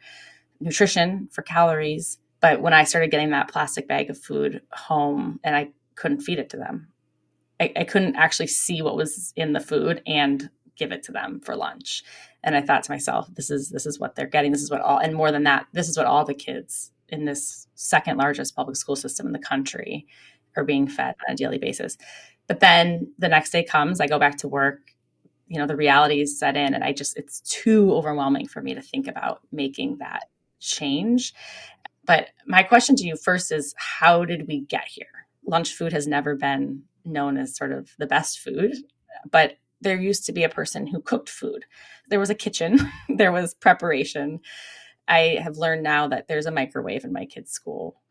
nutrition, 0.59 1.29
for 1.31 1.41
calories. 1.41 2.19
But 2.41 2.61
when 2.61 2.73
I 2.73 2.83
started 2.83 3.11
getting 3.11 3.31
that 3.31 3.49
plastic 3.49 3.87
bag 3.87 4.09
of 4.09 4.17
food 4.17 4.61
home 4.71 5.39
and 5.43 5.55
I 5.55 5.69
couldn't 5.95 6.21
feed 6.21 6.39
it 6.39 6.49
to 6.51 6.57
them, 6.57 6.87
I, 7.59 7.73
I 7.75 7.83
couldn't 7.83 8.15
actually 8.15 8.47
see 8.47 8.81
what 8.81 8.95
was 8.95 9.33
in 9.35 9.53
the 9.53 9.59
food 9.59 10.01
and 10.07 10.49
give 10.79 10.91
it 10.91 11.03
to 11.03 11.11
them 11.11 11.39
for 11.41 11.55
lunch. 11.55 12.03
And 12.43 12.55
I 12.55 12.61
thought 12.61 12.83
to 12.83 12.91
myself, 12.91 13.27
this 13.35 13.51
is 13.51 13.69
this 13.69 13.85
is 13.85 13.99
what 13.99 14.15
they're 14.15 14.25
getting. 14.25 14.51
This 14.51 14.63
is 14.63 14.71
what 14.71 14.81
all 14.81 14.97
and 14.97 15.13
more 15.13 15.31
than 15.31 15.43
that, 15.43 15.67
this 15.73 15.89
is 15.89 15.97
what 15.97 16.07
all 16.07 16.25
the 16.25 16.33
kids 16.33 16.91
in 17.09 17.25
this 17.25 17.67
second 17.75 18.17
largest 18.17 18.55
public 18.55 18.75
school 18.75 18.95
system 18.95 19.27
in 19.27 19.33
the 19.33 19.39
country 19.39 20.07
are 20.55 20.63
being 20.63 20.87
fed 20.87 21.15
on 21.27 21.33
a 21.33 21.37
daily 21.37 21.57
basis. 21.57 21.97
But 22.47 22.61
then 22.61 23.11
the 23.19 23.29
next 23.29 23.51
day 23.51 23.63
comes, 23.63 23.99
I 23.99 24.07
go 24.07 24.17
back 24.17 24.37
to 24.37 24.47
work, 24.47 24.79
you 25.47 25.59
know, 25.59 25.67
the 25.67 25.75
realities 25.75 26.39
set 26.39 26.55
in 26.55 26.73
and 26.73 26.83
I 26.83 26.93
just 26.93 27.17
it's 27.17 27.41
too 27.41 27.93
overwhelming 27.93 28.47
for 28.47 28.61
me 28.61 28.73
to 28.73 28.81
think 28.81 29.07
about 29.07 29.41
making 29.51 29.97
that 29.97 30.29
change. 30.59 31.33
But 32.05 32.29
my 32.47 32.63
question 32.63 32.95
to 32.97 33.05
you 33.05 33.15
first 33.15 33.51
is 33.51 33.75
how 33.77 34.25
did 34.25 34.47
we 34.47 34.61
get 34.61 34.87
here? 34.87 35.27
Lunch 35.45 35.73
food 35.73 35.93
has 35.93 36.07
never 36.07 36.35
been 36.35 36.83
known 37.05 37.37
as 37.37 37.55
sort 37.55 37.71
of 37.71 37.91
the 37.97 38.07
best 38.07 38.39
food, 38.39 38.75
but 39.29 39.57
there 39.81 39.97
used 39.97 40.25
to 40.25 40.33
be 40.33 40.43
a 40.43 40.49
person 40.49 40.87
who 40.87 41.01
cooked 41.01 41.29
food. 41.29 41.65
There 42.09 42.19
was 42.19 42.29
a 42.29 42.35
kitchen, 42.35 42.79
there 43.09 43.31
was 43.31 43.53
preparation. 43.53 44.39
I 45.07 45.39
have 45.41 45.57
learned 45.57 45.83
now 45.83 46.07
that 46.07 46.27
there's 46.27 46.45
a 46.45 46.51
microwave 46.51 47.03
in 47.03 47.13
my 47.13 47.25
kids' 47.25 47.51
school 47.51 48.01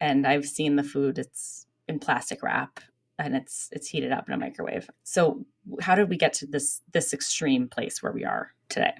and 0.00 0.26
I've 0.26 0.44
seen 0.44 0.76
the 0.76 0.82
food 0.82 1.18
it's 1.18 1.66
in 1.88 1.98
plastic 1.98 2.42
wrap 2.42 2.80
and 3.18 3.36
it's 3.36 3.68
it's 3.72 3.88
heated 3.88 4.12
up 4.12 4.28
in 4.28 4.34
a 4.34 4.38
microwave. 4.38 4.90
So 5.04 5.46
how 5.80 5.94
did 5.94 6.10
we 6.10 6.16
get 6.16 6.32
to 6.34 6.46
this 6.46 6.82
this 6.92 7.14
extreme 7.14 7.68
place 7.68 8.02
where 8.02 8.12
we 8.12 8.24
are 8.24 8.52
today? 8.68 8.94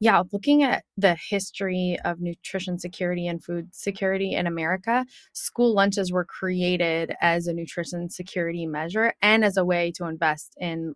Yeah, 0.00 0.22
looking 0.32 0.64
at 0.64 0.84
the 0.96 1.14
history 1.14 1.98
of 2.04 2.20
nutrition 2.20 2.78
security 2.78 3.28
and 3.28 3.44
food 3.44 3.68
security 3.72 4.34
in 4.34 4.46
America, 4.46 5.06
school 5.32 5.74
lunches 5.74 6.10
were 6.10 6.24
created 6.24 7.14
as 7.20 7.46
a 7.46 7.52
nutrition 7.52 8.08
security 8.08 8.66
measure 8.66 9.12
and 9.22 9.44
as 9.44 9.56
a 9.56 9.64
way 9.64 9.92
to 9.92 10.06
invest 10.06 10.56
in 10.58 10.94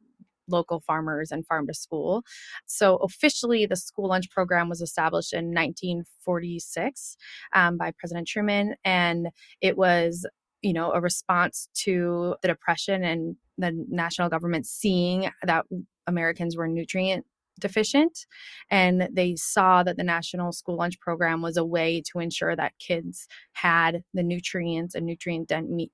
local 0.49 0.81
farmers 0.81 1.31
and 1.31 1.47
farm 1.47 1.67
to 1.67 1.75
school. 1.75 2.23
So, 2.67 2.97
officially, 2.97 3.67
the 3.67 3.77
school 3.77 4.09
lunch 4.09 4.31
program 4.31 4.69
was 4.69 4.81
established 4.81 5.33
in 5.33 5.47
1946 5.47 7.17
um, 7.55 7.77
by 7.77 7.93
President 7.99 8.29
Truman, 8.29 8.75
and 8.85 9.29
it 9.61 9.77
was 9.77 10.27
you 10.63 10.73
know 10.73 10.93
a 10.93 11.01
response 11.01 11.69
to 11.75 12.35
the 12.43 12.49
depression 12.49 13.05
and 13.05 13.37
the 13.59 13.73
national 13.89 14.29
government 14.29 14.67
seeing 14.67 15.31
that 15.45 15.65
Americans 16.07 16.57
were 16.57 16.69
nutrient 16.69 17.25
deficient 17.59 18.27
and 18.71 19.09
they 19.13 19.35
saw 19.37 19.83
that 19.83 19.97
the 19.97 20.05
national 20.05 20.53
school 20.53 20.77
lunch 20.77 21.01
program 21.01 21.41
was 21.41 21.57
a 21.57 21.65
way 21.65 22.03
to 22.03 22.19
ensure 22.19 22.55
that 22.55 22.79
kids 22.79 23.27
had 23.53 24.03
the 24.13 24.23
nutrients 24.23 24.95
and 24.95 25.07
nutrient 25.07 25.51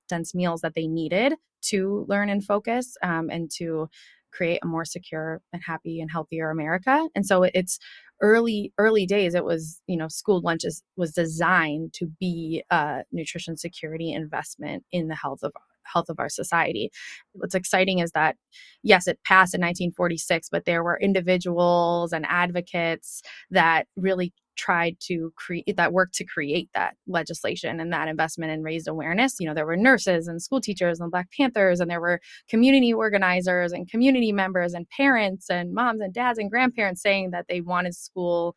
dense 0.08 0.34
meals 0.34 0.60
that 0.60 0.74
they 0.74 0.86
needed 0.86 1.34
to 1.60 2.04
learn 2.08 2.28
and 2.28 2.44
focus 2.44 2.96
um, 3.02 3.30
and 3.30 3.50
to 3.50 3.88
create 4.32 4.60
a 4.62 4.66
more 4.66 4.84
secure 4.84 5.40
and 5.52 5.62
happy 5.64 6.00
and 6.00 6.10
healthier 6.10 6.50
America. 6.50 7.08
And 7.14 7.26
so 7.26 7.42
it's 7.44 7.78
early 8.20 8.72
early 8.78 9.04
days 9.04 9.34
it 9.34 9.44
was 9.44 9.80
you 9.88 9.96
know 9.96 10.06
school 10.06 10.40
lunches 10.42 10.82
was 10.96 11.12
designed 11.12 11.92
to 11.92 12.06
be 12.20 12.62
a 12.70 13.02
nutrition 13.10 13.56
security 13.56 14.12
investment 14.12 14.84
in 14.92 15.08
the 15.08 15.16
health 15.16 15.40
of 15.42 15.52
health 15.84 16.08
of 16.08 16.18
our 16.18 16.28
society. 16.28 16.90
What's 17.32 17.54
exciting 17.54 17.98
is 17.98 18.12
that, 18.12 18.36
yes, 18.82 19.06
it 19.06 19.18
passed 19.24 19.54
in 19.54 19.60
1946, 19.60 20.48
but 20.50 20.64
there 20.64 20.82
were 20.82 20.98
individuals 21.00 22.12
and 22.12 22.24
advocates 22.28 23.22
that 23.50 23.86
really 23.96 24.32
tried 24.56 24.96
to 25.00 25.32
create 25.36 25.76
that 25.76 25.92
work 25.92 26.10
to 26.12 26.24
create 26.24 26.68
that 26.74 26.96
legislation 27.06 27.80
and 27.80 27.92
that 27.92 28.08
investment 28.08 28.52
and 28.52 28.64
raised 28.64 28.88
awareness. 28.88 29.36
You 29.40 29.46
know, 29.48 29.54
there 29.54 29.66
were 29.66 29.76
nurses 29.76 30.28
and 30.28 30.42
school 30.42 30.60
teachers 30.60 31.00
and 31.00 31.10
Black 31.10 31.28
Panthers, 31.36 31.80
and 31.80 31.90
there 31.90 32.00
were 32.00 32.20
community 32.48 32.92
organizers 32.92 33.72
and 33.72 33.88
community 33.90 34.32
members 34.32 34.74
and 34.74 34.88
parents 34.90 35.50
and 35.50 35.72
moms 35.72 36.00
and 36.00 36.12
dads 36.12 36.38
and 36.38 36.50
grandparents 36.50 37.02
saying 37.02 37.30
that 37.30 37.46
they 37.48 37.60
wanted 37.60 37.94
school 37.94 38.56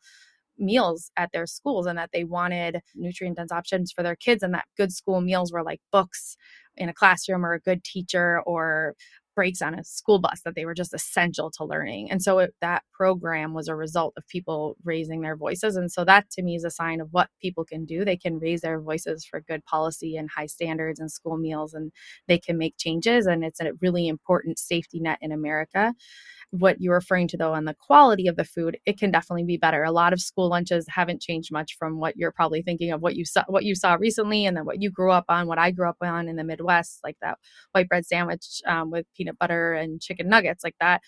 meals 0.58 1.10
at 1.16 1.30
their 1.32 1.46
schools 1.46 1.86
and 1.86 1.98
that 1.98 2.10
they 2.12 2.24
wanted 2.24 2.80
nutrient 2.94 3.36
dense 3.36 3.52
options 3.52 3.92
for 3.92 4.02
their 4.02 4.16
kids 4.16 4.42
and 4.42 4.54
that 4.54 4.66
good 4.76 4.92
school 4.92 5.20
meals 5.20 5.52
were 5.52 5.62
like 5.62 5.80
books 5.92 6.36
in 6.76 6.88
a 6.88 6.94
classroom 6.94 7.44
or 7.44 7.52
a 7.54 7.60
good 7.60 7.84
teacher 7.84 8.40
or 8.46 8.94
brakes 9.36 9.62
on 9.62 9.74
a 9.74 9.84
school 9.84 10.18
bus 10.18 10.40
that 10.44 10.56
they 10.56 10.64
were 10.64 10.74
just 10.74 10.94
essential 10.94 11.50
to 11.52 11.64
learning. 11.64 12.10
And 12.10 12.20
so 12.20 12.40
it, 12.40 12.54
that 12.60 12.82
program 12.92 13.54
was 13.54 13.68
a 13.68 13.76
result 13.76 14.14
of 14.16 14.26
people 14.26 14.76
raising 14.82 15.20
their 15.20 15.36
voices. 15.36 15.76
And 15.76 15.92
so 15.92 16.04
that 16.04 16.30
to 16.30 16.42
me 16.42 16.56
is 16.56 16.64
a 16.64 16.70
sign 16.70 17.00
of 17.00 17.08
what 17.12 17.28
people 17.40 17.64
can 17.64 17.84
do. 17.84 18.04
They 18.04 18.16
can 18.16 18.40
raise 18.40 18.62
their 18.62 18.80
voices 18.80 19.24
for 19.24 19.40
good 19.40 19.64
policy 19.64 20.16
and 20.16 20.28
high 20.34 20.46
standards 20.46 20.98
and 20.98 21.12
school 21.12 21.36
meals, 21.36 21.74
and 21.74 21.92
they 22.26 22.38
can 22.38 22.58
make 22.58 22.76
changes. 22.78 23.26
And 23.26 23.44
it's 23.44 23.60
a 23.60 23.74
really 23.80 24.08
important 24.08 24.58
safety 24.58 24.98
net 24.98 25.18
in 25.20 25.30
America 25.30 25.94
what 26.60 26.80
you're 26.80 26.94
referring 26.94 27.28
to 27.28 27.36
though 27.36 27.52
on 27.52 27.64
the 27.64 27.74
quality 27.74 28.26
of 28.26 28.36
the 28.36 28.44
food 28.44 28.78
it 28.86 28.98
can 28.98 29.10
definitely 29.10 29.44
be 29.44 29.56
better 29.56 29.82
a 29.82 29.92
lot 29.92 30.12
of 30.12 30.20
school 30.20 30.48
lunches 30.48 30.86
haven't 30.88 31.20
changed 31.20 31.52
much 31.52 31.76
from 31.78 31.98
what 31.98 32.16
you're 32.16 32.32
probably 32.32 32.62
thinking 32.62 32.90
of 32.90 33.00
what 33.00 33.16
you 33.16 33.24
saw 33.24 33.42
what 33.48 33.64
you 33.64 33.74
saw 33.74 33.94
recently 33.94 34.44
and 34.46 34.56
then 34.56 34.64
what 34.64 34.80
you 34.82 34.90
grew 34.90 35.10
up 35.10 35.24
on 35.28 35.46
what 35.46 35.58
i 35.58 35.70
grew 35.70 35.88
up 35.88 35.96
on 36.00 36.28
in 36.28 36.36
the 36.36 36.44
midwest 36.44 37.00
like 37.04 37.16
that 37.20 37.38
white 37.72 37.88
bread 37.88 38.06
sandwich 38.06 38.60
um, 38.66 38.90
with 38.90 39.06
peanut 39.16 39.38
butter 39.38 39.72
and 39.72 40.00
chicken 40.00 40.28
nuggets 40.28 40.64
like 40.64 40.76
that 40.80 41.00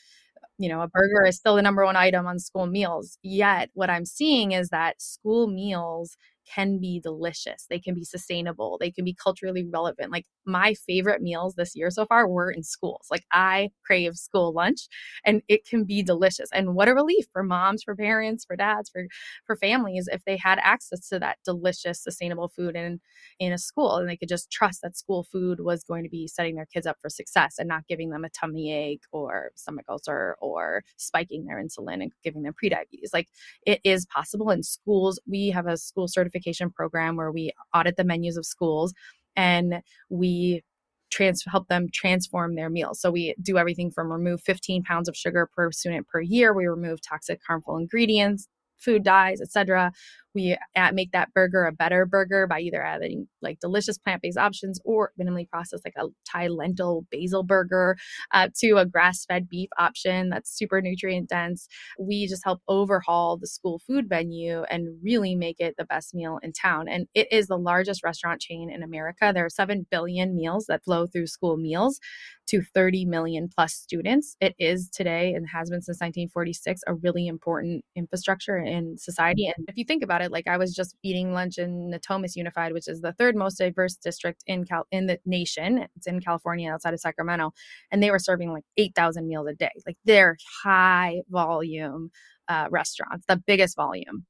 you 0.61 0.69
know, 0.69 0.83
a 0.83 0.89
burger 0.89 1.25
is 1.25 1.37
still 1.37 1.55
the 1.55 1.63
number 1.63 1.85
one 1.85 1.95
item 1.95 2.27
on 2.27 2.41
school 2.41 2.67
meals. 2.67 3.17
Yet, 3.23 3.71
what 3.75 3.91
I'm 3.91 4.05
seeing 4.05 4.53
is 4.53 4.71
that 4.71 5.01
school 5.01 5.47
meals 5.47 6.17
can 6.55 6.79
be 6.79 7.01
delicious. 7.01 7.67
They 7.69 7.79
can 7.79 7.95
be 7.95 8.05
sustainable. 8.05 8.79
They 8.81 8.91
can 8.91 9.05
be 9.05 9.15
culturally 9.15 9.65
relevant. 9.71 10.11
Like 10.13 10.27
my 10.47 10.75
favorite 10.75 11.23
meals 11.23 11.55
this 11.55 11.75
year 11.77 11.91
so 11.91 12.07
far 12.07 12.29
were 12.29 12.51
in 12.51 12.63
schools. 12.63 13.07
Like 13.11 13.25
I 13.33 13.71
crave 13.85 14.17
school 14.17 14.53
lunch 14.53 14.89
and 15.25 15.43
it 15.49 15.67
can 15.67 15.85
be 15.85 16.03
delicious. 16.03 16.49
And 16.53 16.75
what 16.75 16.89
a 16.89 16.95
relief 16.95 17.27
for 17.33 17.43
moms, 17.43 17.83
for 17.83 17.95
parents, 17.95 18.45
for 18.45 18.57
dads, 18.57 18.89
for 18.91 19.07
for 19.47 19.57
families 19.57 20.09
if 20.11 20.25
they 20.25 20.37
had 20.37 20.59
access 20.63 21.09
to 21.09 21.19
that 21.19 21.39
delicious 21.45 22.03
sustainable 22.03 22.49
food 22.49 22.77
in 22.77 23.01
in 23.39 23.53
a 23.53 23.59
school 23.59 23.97
and 23.97 24.09
they 24.09 24.17
could 24.17 24.29
just 24.29 24.51
trust 24.51 24.81
that 24.83 24.97
school 24.97 25.25
food 25.25 25.61
was 25.61 25.85
going 25.85 26.05
to 26.05 26.11
be 26.11 26.27
setting 26.27 26.55
their 26.57 26.67
kids 26.67 26.87
up 26.87 26.97
for 27.01 27.09
success 27.09 27.57
and 27.59 27.69
not 27.69 27.87
giving 27.87 28.11
them 28.11 28.25
a 28.25 28.31
tummy 28.31 28.73
ache 28.73 29.03
or 29.13 29.51
stomach 29.55 29.85
ulcer 29.89 30.37
or 30.41 30.83
spiking 30.97 31.45
their 31.45 31.63
insulin 31.63 32.03
and 32.03 32.13
giving 32.25 32.43
them 32.43 32.55
prediabetes. 32.63 33.11
Like 33.13 33.29
it 33.67 33.81
is 33.85 34.07
possible 34.07 34.51
in 34.51 34.63
schools. 34.63 35.21
We 35.27 35.49
have 35.51 35.67
a 35.67 35.77
school 35.77 36.09
certification 36.09 36.38
certification 36.39 36.71
program 36.71 37.17
where 37.17 37.31
we 37.31 37.53
audit 37.75 37.97
the 37.97 38.05
menus 38.05 38.37
of 38.37 38.47
schools 38.47 38.95
and 39.37 39.83
we 40.09 40.63
trans 41.11 41.43
help 41.45 41.69
them 41.69 41.89
transform 41.93 42.55
their 42.55 42.69
meals. 42.69 43.01
So 43.01 43.11
we 43.11 43.35
do 43.41 43.57
everything 43.57 43.91
from 43.91 44.13
remove 44.13 44.43
15 44.43 44.83
pounds 44.83 45.09
of 45.09 45.17
sugar 45.17 45.49
per 45.55 45.73
student 45.73 46.07
per 46.07 46.21
year. 46.21 46.53
We 46.53 46.67
remove 46.67 47.01
toxic 47.01 47.41
harmful 47.47 47.77
ingredients, 47.77 48.47
food 48.79 49.05
dyes, 49.05 49.41
etc 49.41 49.93
we 50.35 50.57
make 50.93 51.13
that 51.13 51.33
burger 51.35 51.65
a 51.65 51.73
better 51.73 52.07
burger 52.07 52.47
by 52.47 52.61
either 52.61 52.83
adding 52.83 53.29
like 53.43 53.59
delicious 53.61 53.99
plant-based 53.99 54.39
options 54.39 54.81
or 54.85 55.13
minimally 55.21 55.49
processed 55.49 55.85
like 55.85 55.95
a 55.97 56.07
thai 56.31 56.49
lentil 56.49 57.07
basil 57.11 57.43
burger 57.43 57.97
uh, 58.33 58.49
to 58.57 58.77
a 58.77 58.87
grass-fed 58.87 59.49
beef 59.49 59.69
option 59.79 60.29
that's 60.29 60.51
super 60.57 60.81
nutrient 60.81 61.29
dense. 61.29 61.69
We 61.99 62.27
just 62.27 62.45
help 62.45 62.61
overhaul 62.69 63.37
the 63.37 63.47
school 63.47 63.81
food 63.87 64.09
venue 64.09 64.63
and 64.71 64.99
really 65.03 65.35
make 65.35 65.61
it 65.61 65.75
the 65.79 65.85
best 65.85 66.15
meal 66.15 66.39
in 66.43 66.53
town. 66.53 66.89
And 66.89 67.07
it 67.15 67.29
is 67.33 67.47
the 67.47 67.59
largest 67.59 68.03
restaurant 68.05 68.41
chain 68.41 68.71
in 68.71 68.83
america. 68.83 69.33
There 69.35 69.45
are 69.45 69.51
7 69.51 69.87
billion 69.91 70.35
meals 70.35 70.67
that 70.69 70.85
flow 70.85 71.07
through 71.07 71.27
school 71.27 71.57
meals 71.57 72.01
to 72.49 72.63
30 72.63 73.05
million 73.05 73.49
plus 73.55 73.75
students. 73.75 74.37
It 74.41 74.55
is 74.59 74.89
today 74.89 75.35
and 75.35 75.47
has 75.53 75.71
been 75.71 75.83
since 75.83 76.01
1946 76.01 76.81
a 76.87 76.95
really 76.95 77.27
important 77.27 77.85
infrastructure 77.95 78.57
in 78.57 78.97
society. 78.97 79.47
And 79.47 79.69
if 79.69 79.77
you 79.77 79.85
think 79.85 80.03
about 80.03 80.23
it 80.23 80.28
Like 80.31 80.47
I 80.47 80.57
was 80.57 80.75
just 80.75 80.97
eating 81.03 81.33
lunch 81.33 81.59
in 81.59 81.91
Natomas 81.91 82.37
Unified, 82.37 82.73
which 82.73 82.89
is 82.89 83.01
the 83.01 83.13
third 83.13 83.37
most 83.37 83.59
diverse 83.59 83.97
district 83.97 84.43
in 84.47 84.65
Cal 84.65 84.87
in 84.91 85.07
the 85.07 85.19
nation. 85.25 85.87
It's 85.97 86.07
in 86.07 86.21
California, 86.21 86.71
outside 86.71 86.95
of 86.95 87.01
Sacramento, 87.01 87.53
and 87.91 88.03
they 88.03 88.11
were 88.11 88.19
serving 88.19 88.53
like 88.53 88.65
eight 88.77 88.95
thousand 88.95 89.27
meals 89.29 89.49
a 89.49 89.55
day. 89.55 89.71
Like 89.87 89.97
they're 90.05 90.37
high 90.63 91.23
volume 91.29 92.11
uh, 92.49 92.67
restaurants, 92.71 93.25
the 93.29 93.37
biggest 93.47 93.77
volume. 93.77 94.27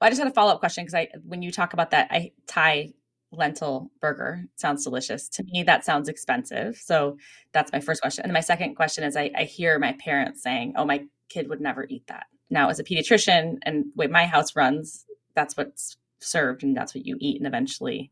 I 0.00 0.10
just 0.10 0.20
had 0.20 0.28
a 0.28 0.34
follow 0.34 0.52
up 0.52 0.60
question 0.60 0.84
because 0.84 0.94
I, 0.94 1.08
when 1.24 1.42
you 1.42 1.50
talk 1.50 1.72
about 1.72 1.90
that, 1.90 2.08
I 2.10 2.30
Thai 2.46 2.92
lentil 3.32 3.90
burger 4.00 4.44
sounds 4.56 4.84
delicious 4.84 5.28
to 5.28 5.44
me. 5.44 5.62
That 5.64 5.84
sounds 5.84 6.08
expensive, 6.08 6.76
so 6.76 7.16
that's 7.52 7.72
my 7.72 7.80
first 7.80 8.00
question. 8.00 8.24
And 8.24 8.32
my 8.32 8.40
second 8.40 8.74
question 8.76 9.04
is, 9.04 9.16
I, 9.16 9.30
I 9.36 9.44
hear 9.44 9.78
my 9.78 9.96
parents 10.04 10.42
saying, 10.42 10.74
"Oh, 10.76 10.84
my 10.84 11.04
kid 11.28 11.48
would 11.48 11.60
never 11.60 11.86
eat 11.88 12.06
that." 12.08 12.26
Now, 12.50 12.68
as 12.70 12.78
a 12.78 12.84
pediatrician 12.84 13.58
and 13.62 13.86
way 13.94 14.06
my 14.06 14.26
house 14.26 14.56
runs, 14.56 15.04
that's 15.38 15.56
what's 15.56 15.96
served 16.18 16.64
and 16.64 16.76
that's 16.76 16.96
what 16.96 17.06
you 17.06 17.16
eat 17.20 17.36
and 17.36 17.46
eventually 17.46 18.10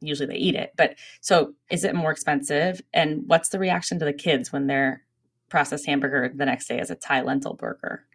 usually 0.00 0.26
they 0.26 0.38
eat 0.38 0.54
it 0.54 0.72
but 0.74 0.94
so 1.20 1.52
is 1.70 1.84
it 1.84 1.94
more 1.94 2.10
expensive 2.10 2.80
and 2.94 3.24
what's 3.26 3.50
the 3.50 3.58
reaction 3.58 3.98
to 3.98 4.06
the 4.06 4.12
kids 4.12 4.50
when 4.50 4.68
their 4.68 5.02
processed 5.50 5.84
hamburger 5.84 6.32
the 6.34 6.46
next 6.46 6.66
day 6.66 6.80
is 6.80 6.90
a 6.90 6.94
thai 6.94 7.20
lentil 7.20 7.52
burger 7.52 8.06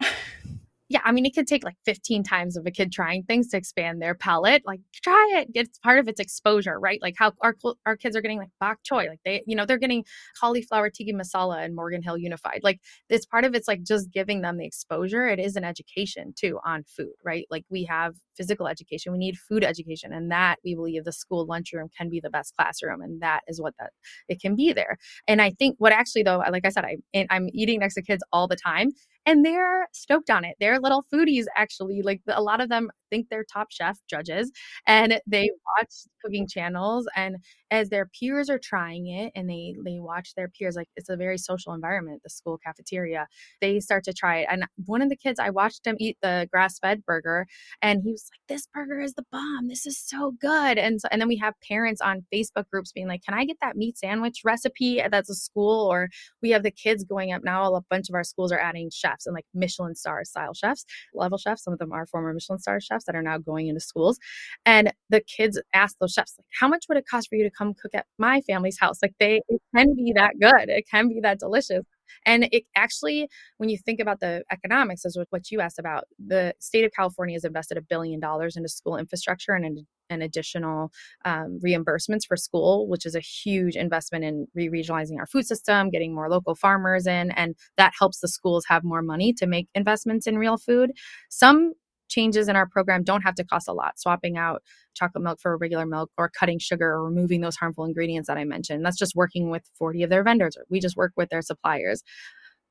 yeah, 0.90 1.00
I 1.04 1.12
mean, 1.12 1.26
it 1.26 1.34
could 1.34 1.46
take 1.46 1.64
like 1.64 1.76
15 1.84 2.22
times 2.22 2.56
of 2.56 2.64
a 2.66 2.70
kid 2.70 2.90
trying 2.90 3.22
things 3.22 3.48
to 3.48 3.58
expand 3.58 4.00
their 4.00 4.14
palate. 4.14 4.62
Like, 4.64 4.80
try 5.02 5.34
it. 5.36 5.50
It's 5.54 5.78
part 5.78 5.98
of 5.98 6.08
its 6.08 6.18
exposure, 6.18 6.80
right? 6.80 7.00
Like 7.02 7.14
how 7.18 7.32
our 7.42 7.54
our 7.84 7.96
kids 7.96 8.16
are 8.16 8.22
getting 8.22 8.38
like 8.38 8.48
bok 8.58 8.78
choy, 8.90 9.06
like 9.06 9.20
they, 9.22 9.42
you 9.46 9.54
know, 9.54 9.66
they're 9.66 9.76
getting 9.76 10.04
cauliflower 10.40 10.88
tikka 10.88 11.12
masala 11.12 11.62
and 11.62 11.74
Morgan 11.74 12.02
Hill 12.02 12.16
Unified. 12.16 12.60
Like, 12.62 12.80
it's 13.10 13.26
part 13.26 13.44
of 13.44 13.54
it's 13.54 13.68
like 13.68 13.82
just 13.82 14.10
giving 14.10 14.40
them 14.40 14.56
the 14.56 14.64
exposure. 14.64 15.28
It 15.28 15.38
is 15.38 15.56
an 15.56 15.64
education 15.64 16.32
too 16.34 16.58
on 16.64 16.84
food, 16.84 17.12
right? 17.22 17.46
Like 17.50 17.64
we 17.68 17.84
have 17.84 18.14
physical 18.38 18.68
education, 18.68 19.12
we 19.12 19.18
need 19.18 19.36
food 19.36 19.64
education, 19.64 20.12
and 20.12 20.30
that 20.30 20.58
we 20.64 20.74
believe 20.74 21.04
the 21.04 21.12
school 21.12 21.44
lunchroom 21.46 21.88
can 21.96 22.08
be 22.08 22.20
the 22.20 22.30
best 22.30 22.54
classroom, 22.56 23.02
and 23.02 23.20
that 23.20 23.42
is 23.48 23.60
what 23.60 23.74
that 23.78 23.90
it 24.28 24.40
can 24.40 24.56
be 24.56 24.72
there. 24.72 24.96
And 25.26 25.42
I 25.42 25.50
think 25.50 25.76
what 25.78 25.92
actually 25.92 26.22
though, 26.22 26.38
like 26.50 26.64
I 26.64 26.70
said, 26.70 26.84
I 26.84 27.26
I'm 27.30 27.48
eating 27.52 27.80
next 27.80 27.94
to 27.94 28.02
kids 28.02 28.22
all 28.32 28.48
the 28.48 28.56
time, 28.56 28.92
and 29.28 29.44
they're 29.44 29.88
stoked 29.92 30.30
on 30.30 30.42
it. 30.44 30.56
They're 30.58 30.80
little 30.80 31.04
foodies, 31.12 31.44
actually. 31.54 32.00
Like 32.02 32.22
a 32.28 32.40
lot 32.40 32.62
of 32.62 32.70
them 32.70 32.90
think 33.10 33.28
they're 33.28 33.44
top 33.44 33.68
chef 33.70 33.98
judges 34.08 34.50
and 34.86 35.20
they 35.26 35.44
mm-hmm. 35.44 35.82
watch 35.82 35.92
cooking 36.24 36.46
channels. 36.48 37.06
And 37.14 37.36
as 37.70 37.90
their 37.90 38.06
peers 38.18 38.48
are 38.48 38.58
trying 38.58 39.06
it 39.08 39.32
and 39.34 39.48
they 39.48 39.76
they 39.84 39.98
watch 40.00 40.34
their 40.34 40.48
peers, 40.48 40.76
like 40.76 40.88
it's 40.96 41.10
a 41.10 41.16
very 41.16 41.36
social 41.36 41.74
environment, 41.74 42.22
the 42.24 42.30
school 42.30 42.58
cafeteria, 42.64 43.26
they 43.60 43.80
start 43.80 44.04
to 44.04 44.14
try 44.14 44.38
it. 44.38 44.48
And 44.50 44.64
one 44.86 45.02
of 45.02 45.10
the 45.10 45.16
kids, 45.16 45.38
I 45.38 45.50
watched 45.50 45.86
him 45.86 45.96
eat 45.98 46.16
the 46.22 46.48
grass 46.50 46.78
fed 46.78 47.04
burger 47.04 47.46
and 47.82 48.02
he 48.02 48.12
was 48.12 48.27
like, 48.32 48.56
This 48.56 48.66
burger 48.72 49.00
is 49.00 49.14
the 49.14 49.24
bomb. 49.32 49.68
This 49.68 49.86
is 49.86 49.98
so 49.98 50.32
good. 50.40 50.78
And 50.78 51.00
so 51.00 51.08
and 51.10 51.20
then 51.20 51.28
we 51.28 51.36
have 51.36 51.54
parents 51.66 52.00
on 52.00 52.24
Facebook 52.32 52.68
groups 52.70 52.92
being 52.92 53.08
like, 53.08 53.22
Can 53.22 53.34
I 53.34 53.44
get 53.44 53.58
that 53.60 53.76
meat 53.76 53.98
sandwich 53.98 54.40
recipe 54.44 55.02
that's 55.10 55.30
a 55.30 55.34
school? 55.34 55.86
Or 55.90 56.08
we 56.42 56.50
have 56.50 56.62
the 56.62 56.70
kids 56.70 57.04
going 57.04 57.32
up 57.32 57.42
now. 57.44 57.74
A 57.74 57.80
bunch 57.90 58.08
of 58.08 58.14
our 58.14 58.24
schools 58.24 58.52
are 58.52 58.58
adding 58.58 58.90
chefs 58.90 59.26
and 59.26 59.34
like 59.34 59.46
Michelin 59.54 59.94
star 59.94 60.24
style 60.24 60.54
chefs, 60.54 60.84
level 61.14 61.38
chefs. 61.38 61.64
Some 61.64 61.72
of 61.72 61.78
them 61.78 61.92
are 61.92 62.06
former 62.06 62.32
Michelin 62.32 62.58
star 62.58 62.80
chefs 62.80 63.04
that 63.06 63.14
are 63.16 63.22
now 63.22 63.38
going 63.38 63.68
into 63.68 63.80
schools. 63.80 64.18
And 64.66 64.92
the 65.10 65.20
kids 65.20 65.60
ask 65.74 65.96
those 65.98 66.12
chefs, 66.12 66.34
like, 66.38 66.46
how 66.58 66.68
much 66.68 66.86
would 66.88 66.98
it 66.98 67.06
cost 67.10 67.28
for 67.28 67.36
you 67.36 67.44
to 67.44 67.50
come 67.50 67.74
cook 67.74 67.94
at 67.94 68.06
my 68.18 68.40
family's 68.42 68.78
house? 68.78 68.98
Like 69.02 69.14
they 69.20 69.40
it 69.48 69.60
can 69.74 69.94
be 69.94 70.12
that 70.14 70.34
good. 70.40 70.68
It 70.68 70.86
can 70.90 71.08
be 71.08 71.20
that 71.22 71.38
delicious. 71.38 71.84
And 72.24 72.48
it 72.52 72.64
actually, 72.76 73.28
when 73.58 73.68
you 73.68 73.78
think 73.78 74.00
about 74.00 74.20
the 74.20 74.44
economics, 74.50 75.04
as 75.04 75.16
what 75.30 75.50
you 75.50 75.60
asked 75.60 75.78
about, 75.78 76.04
the 76.24 76.54
state 76.60 76.84
of 76.84 76.92
California 76.92 77.34
has 77.34 77.44
invested 77.44 77.78
a 77.78 77.82
billion 77.82 78.20
dollars 78.20 78.56
into 78.56 78.68
school 78.68 78.96
infrastructure 78.96 79.52
and 79.52 79.86
and 80.10 80.22
additional 80.22 80.90
um, 81.24 81.60
reimbursements 81.64 82.26
for 82.26 82.36
school, 82.36 82.88
which 82.88 83.04
is 83.04 83.14
a 83.14 83.20
huge 83.20 83.76
investment 83.76 84.24
in 84.24 84.46
re 84.54 84.68
regionalizing 84.68 85.18
our 85.18 85.26
food 85.26 85.46
system, 85.46 85.90
getting 85.90 86.14
more 86.14 86.30
local 86.30 86.54
farmers 86.54 87.06
in, 87.06 87.30
and 87.32 87.54
that 87.76 87.92
helps 87.98 88.20
the 88.20 88.28
schools 88.28 88.64
have 88.68 88.84
more 88.84 89.02
money 89.02 89.32
to 89.34 89.46
make 89.46 89.68
investments 89.74 90.26
in 90.26 90.38
real 90.38 90.56
food. 90.56 90.92
Some 91.28 91.74
changes 92.08 92.48
in 92.48 92.56
our 92.56 92.66
program 92.66 93.04
don't 93.04 93.22
have 93.22 93.34
to 93.36 93.44
cost 93.44 93.68
a 93.68 93.72
lot. 93.72 93.98
Swapping 93.98 94.36
out 94.36 94.62
chocolate 94.94 95.22
milk 95.22 95.40
for 95.40 95.56
regular 95.56 95.86
milk 95.86 96.10
or 96.16 96.28
cutting 96.28 96.58
sugar 96.58 96.90
or 96.90 97.04
removing 97.04 97.40
those 97.40 97.56
harmful 97.56 97.84
ingredients 97.84 98.28
that 98.28 98.38
I 98.38 98.44
mentioned. 98.44 98.84
That's 98.84 98.98
just 98.98 99.14
working 99.14 99.50
with 99.50 99.62
40 99.78 100.02
of 100.02 100.10
their 100.10 100.24
vendors. 100.24 100.56
We 100.68 100.80
just 100.80 100.96
work 100.96 101.12
with 101.16 101.28
their 101.30 101.42
suppliers. 101.42 102.02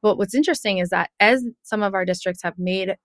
But 0.01 0.17
what's 0.17 0.35
interesting 0.35 0.77
is 0.77 0.89
that 0.89 1.09
as 1.19 1.43
some 1.63 1.81
of 1.81 1.93
our 1.93 2.05
districts 2.05 2.43
have 2.43 2.57
made 2.57 2.95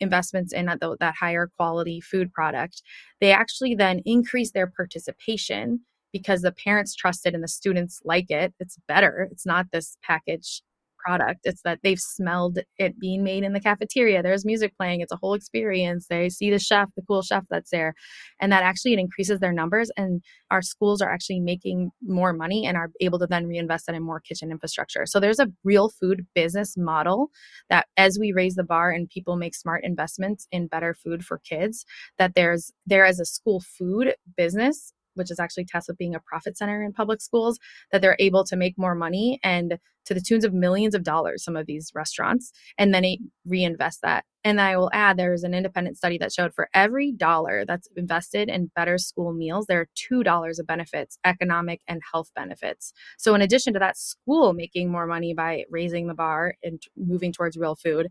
investments 0.00 0.52
in 0.52 0.66
that, 0.66 0.80
that 1.00 1.14
higher 1.14 1.50
quality 1.56 2.00
food 2.00 2.32
product, 2.32 2.82
they 3.20 3.32
actually 3.32 3.74
then 3.74 4.00
increase 4.04 4.52
their 4.52 4.66
participation 4.66 5.80
because 6.12 6.42
the 6.42 6.52
parents 6.52 6.94
trust 6.94 7.26
it 7.26 7.34
and 7.34 7.42
the 7.42 7.48
students 7.48 8.00
like 8.04 8.30
it. 8.30 8.54
It's 8.60 8.78
better. 8.88 9.28
It's 9.30 9.46
not 9.46 9.66
this 9.72 9.96
package 10.02 10.62
product. 11.06 11.40
It's 11.44 11.62
that 11.62 11.78
they've 11.82 12.00
smelled 12.00 12.58
it 12.78 12.98
being 12.98 13.22
made 13.22 13.44
in 13.44 13.52
the 13.52 13.60
cafeteria. 13.60 14.22
There's 14.22 14.44
music 14.44 14.76
playing. 14.76 15.00
It's 15.00 15.12
a 15.12 15.16
whole 15.16 15.34
experience. 15.34 16.06
They 16.08 16.28
see 16.28 16.50
the 16.50 16.58
chef, 16.58 16.90
the 16.96 17.02
cool 17.02 17.22
chef 17.22 17.44
that's 17.48 17.70
there. 17.70 17.94
And 18.40 18.50
that 18.52 18.62
actually 18.62 18.94
it 18.94 18.98
increases 18.98 19.40
their 19.40 19.52
numbers 19.52 19.90
and 19.96 20.22
our 20.50 20.62
schools 20.62 21.00
are 21.00 21.12
actually 21.12 21.40
making 21.40 21.90
more 22.02 22.32
money 22.32 22.66
and 22.66 22.76
are 22.76 22.90
able 23.00 23.18
to 23.20 23.26
then 23.26 23.46
reinvest 23.46 23.86
that 23.86 23.94
in 23.94 24.02
more 24.02 24.20
kitchen 24.20 24.50
infrastructure. 24.50 25.06
So 25.06 25.20
there's 25.20 25.38
a 25.38 25.48
real 25.64 25.88
food 25.88 26.26
business 26.34 26.76
model 26.76 27.30
that 27.70 27.86
as 27.96 28.18
we 28.18 28.32
raise 28.32 28.54
the 28.54 28.64
bar 28.64 28.90
and 28.90 29.08
people 29.08 29.36
make 29.36 29.54
smart 29.54 29.84
investments 29.84 30.46
in 30.50 30.66
better 30.66 30.94
food 30.94 31.24
for 31.24 31.38
kids, 31.38 31.84
that 32.18 32.34
there's 32.34 32.72
there 32.86 33.04
as 33.04 33.20
a 33.20 33.24
school 33.24 33.60
food 33.60 34.14
business 34.36 34.92
which 35.16 35.30
is 35.30 35.40
actually 35.40 35.66
with 35.88 35.98
being 35.98 36.14
a 36.14 36.20
profit 36.20 36.56
center 36.56 36.82
in 36.82 36.92
public 36.92 37.20
schools, 37.20 37.58
that 37.92 38.00
they're 38.00 38.16
able 38.18 38.44
to 38.44 38.56
make 38.56 38.78
more 38.78 38.94
money 38.94 39.40
and 39.42 39.78
to 40.06 40.14
the 40.14 40.20
tunes 40.20 40.44
of 40.44 40.54
millions 40.54 40.94
of 40.94 41.02
dollars, 41.02 41.44
some 41.44 41.56
of 41.56 41.66
these 41.66 41.90
restaurants, 41.94 42.52
and 42.78 42.94
then 42.94 43.04
reinvest 43.44 44.00
that. 44.02 44.24
And 44.44 44.60
I 44.60 44.76
will 44.76 44.90
add 44.92 45.16
there's 45.16 45.42
an 45.42 45.54
independent 45.54 45.96
study 45.96 46.16
that 46.18 46.32
showed 46.32 46.54
for 46.54 46.68
every 46.72 47.10
dollar 47.10 47.64
that's 47.66 47.88
invested 47.96 48.48
in 48.48 48.70
better 48.76 48.98
school 48.98 49.32
meals, 49.32 49.66
there 49.66 49.80
are 49.80 49.88
$2 49.96 50.58
of 50.58 50.66
benefits, 50.66 51.18
economic 51.24 51.80
and 51.88 52.00
health 52.12 52.30
benefits. 52.36 52.92
So, 53.18 53.34
in 53.34 53.42
addition 53.42 53.72
to 53.72 53.80
that, 53.80 53.96
school 53.96 54.52
making 54.52 54.90
more 54.90 55.06
money 55.06 55.34
by 55.34 55.64
raising 55.70 56.06
the 56.06 56.14
bar 56.14 56.54
and 56.62 56.80
moving 56.96 57.32
towards 57.32 57.56
real 57.56 57.74
food, 57.74 58.08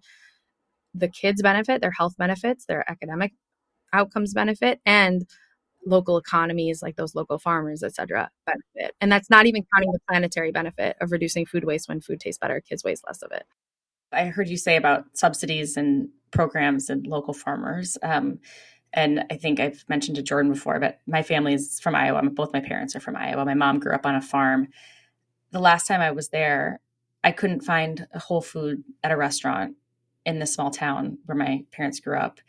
the 0.94 1.08
kids 1.08 1.42
benefit, 1.42 1.82
their 1.82 1.92
health 1.92 2.16
benefits, 2.18 2.66
their 2.66 2.90
academic 2.90 3.32
outcomes 3.94 4.34
benefit, 4.34 4.82
and 4.86 5.26
local 5.86 6.18
economies 6.18 6.82
like 6.82 6.96
those 6.96 7.16
local 7.16 7.38
farmers 7.38 7.84
et 7.84 7.94
cetera 7.94 8.30
benefit. 8.46 8.96
And 9.00 9.12
that's 9.12 9.30
not 9.30 9.46
even 9.46 9.66
counting 9.74 9.92
the 9.92 10.00
planetary 10.10 10.52
benefit 10.52 10.98
of 11.00 11.12
reducing 11.12 11.46
food 11.46 11.64
waste 11.64 11.88
when 11.88 12.02
food 12.02 12.20
tastes 12.20 12.40
better 12.40 12.60
kids 12.60 12.84
waste 12.84 13.04
less 13.08 13.22
of 13.22 13.32
it. 13.32 13.46
I 14.12 14.26
heard 14.26 14.50
you 14.50 14.58
say 14.58 14.78
about 14.78 15.06
subsidies 15.14 15.78
and 15.78 16.10
programs 16.32 16.90
and 16.90 17.06
local 17.08 17.34
farmers 17.34 17.98
um, 18.04 18.40
and 18.94 19.24
i 19.32 19.36
think 19.36 19.60
i've 19.60 19.86
mentioned 19.88 20.16
to 20.16 20.24
jordan 20.24 20.52
before 20.52 20.80
but 20.80 21.00
my 21.08 21.24
family 21.24 21.54
is 21.54 21.80
from 21.80 21.96
iowa. 21.96 22.22
Both 22.30 22.54
my 22.54 22.60
parents 22.60 22.96
are 22.96 23.00
from 23.00 23.16
iowa. 23.16 23.46
My 23.46 23.54
mom 23.54 23.80
grew 23.80 23.94
up 23.94 24.06
on 24.06 24.16
a 24.16 24.22
farm. 24.22 24.68
The 25.52 25.60
last 25.60 25.88
time 25.88 26.02
i 26.02 26.12
was 26.12 26.30
there 26.30 26.82
i 27.24 27.32
couldn't 27.32 27.62
find 27.62 28.08
a 28.14 28.20
whole 28.20 28.42
food 28.42 28.84
at 29.04 29.12
a 29.12 29.18
restaurant 29.18 29.76
in 30.26 30.40
the 30.40 30.46
small 30.46 30.72
town 30.72 31.20
where 31.26 31.38
my 31.38 31.64
parents 31.72 32.00
grew 32.00 32.18
up 32.18 32.40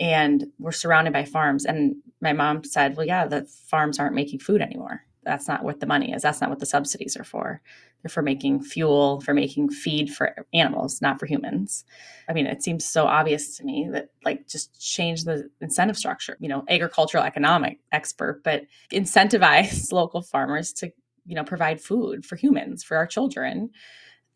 and 0.00 0.46
we're 0.58 0.72
surrounded 0.72 1.12
by 1.12 1.24
farms. 1.26 1.66
And 1.66 1.96
my 2.20 2.32
mom 2.32 2.64
said, 2.64 2.96
Well, 2.96 3.06
yeah, 3.06 3.26
the 3.26 3.44
farms 3.44 3.98
aren't 3.98 4.14
making 4.14 4.40
food 4.40 4.62
anymore. 4.62 5.02
That's 5.22 5.46
not 5.46 5.62
what 5.62 5.80
the 5.80 5.86
money 5.86 6.12
is. 6.12 6.22
That's 6.22 6.40
not 6.40 6.48
what 6.48 6.60
the 6.60 6.66
subsidies 6.66 7.16
are 7.16 7.24
for. 7.24 7.60
They're 8.02 8.08
for 8.08 8.22
making 8.22 8.62
fuel, 8.62 9.20
for 9.20 9.34
making 9.34 9.68
feed 9.68 10.10
for 10.10 10.34
animals, 10.54 11.02
not 11.02 11.20
for 11.20 11.26
humans. 11.26 11.84
I 12.26 12.32
mean, 12.32 12.46
it 12.46 12.62
seems 12.62 12.86
so 12.86 13.04
obvious 13.04 13.58
to 13.58 13.64
me 13.64 13.90
that, 13.92 14.08
like, 14.24 14.48
just 14.48 14.80
change 14.80 15.24
the 15.24 15.50
incentive 15.60 15.98
structure. 15.98 16.38
You 16.40 16.48
know, 16.48 16.64
agricultural 16.70 17.22
economic 17.22 17.80
expert, 17.92 18.40
but 18.42 18.62
incentivize 18.90 19.92
local 19.92 20.22
farmers 20.22 20.72
to, 20.74 20.90
you 21.26 21.34
know, 21.34 21.44
provide 21.44 21.82
food 21.82 22.24
for 22.24 22.36
humans, 22.36 22.82
for 22.82 22.96
our 22.96 23.06
children. 23.06 23.70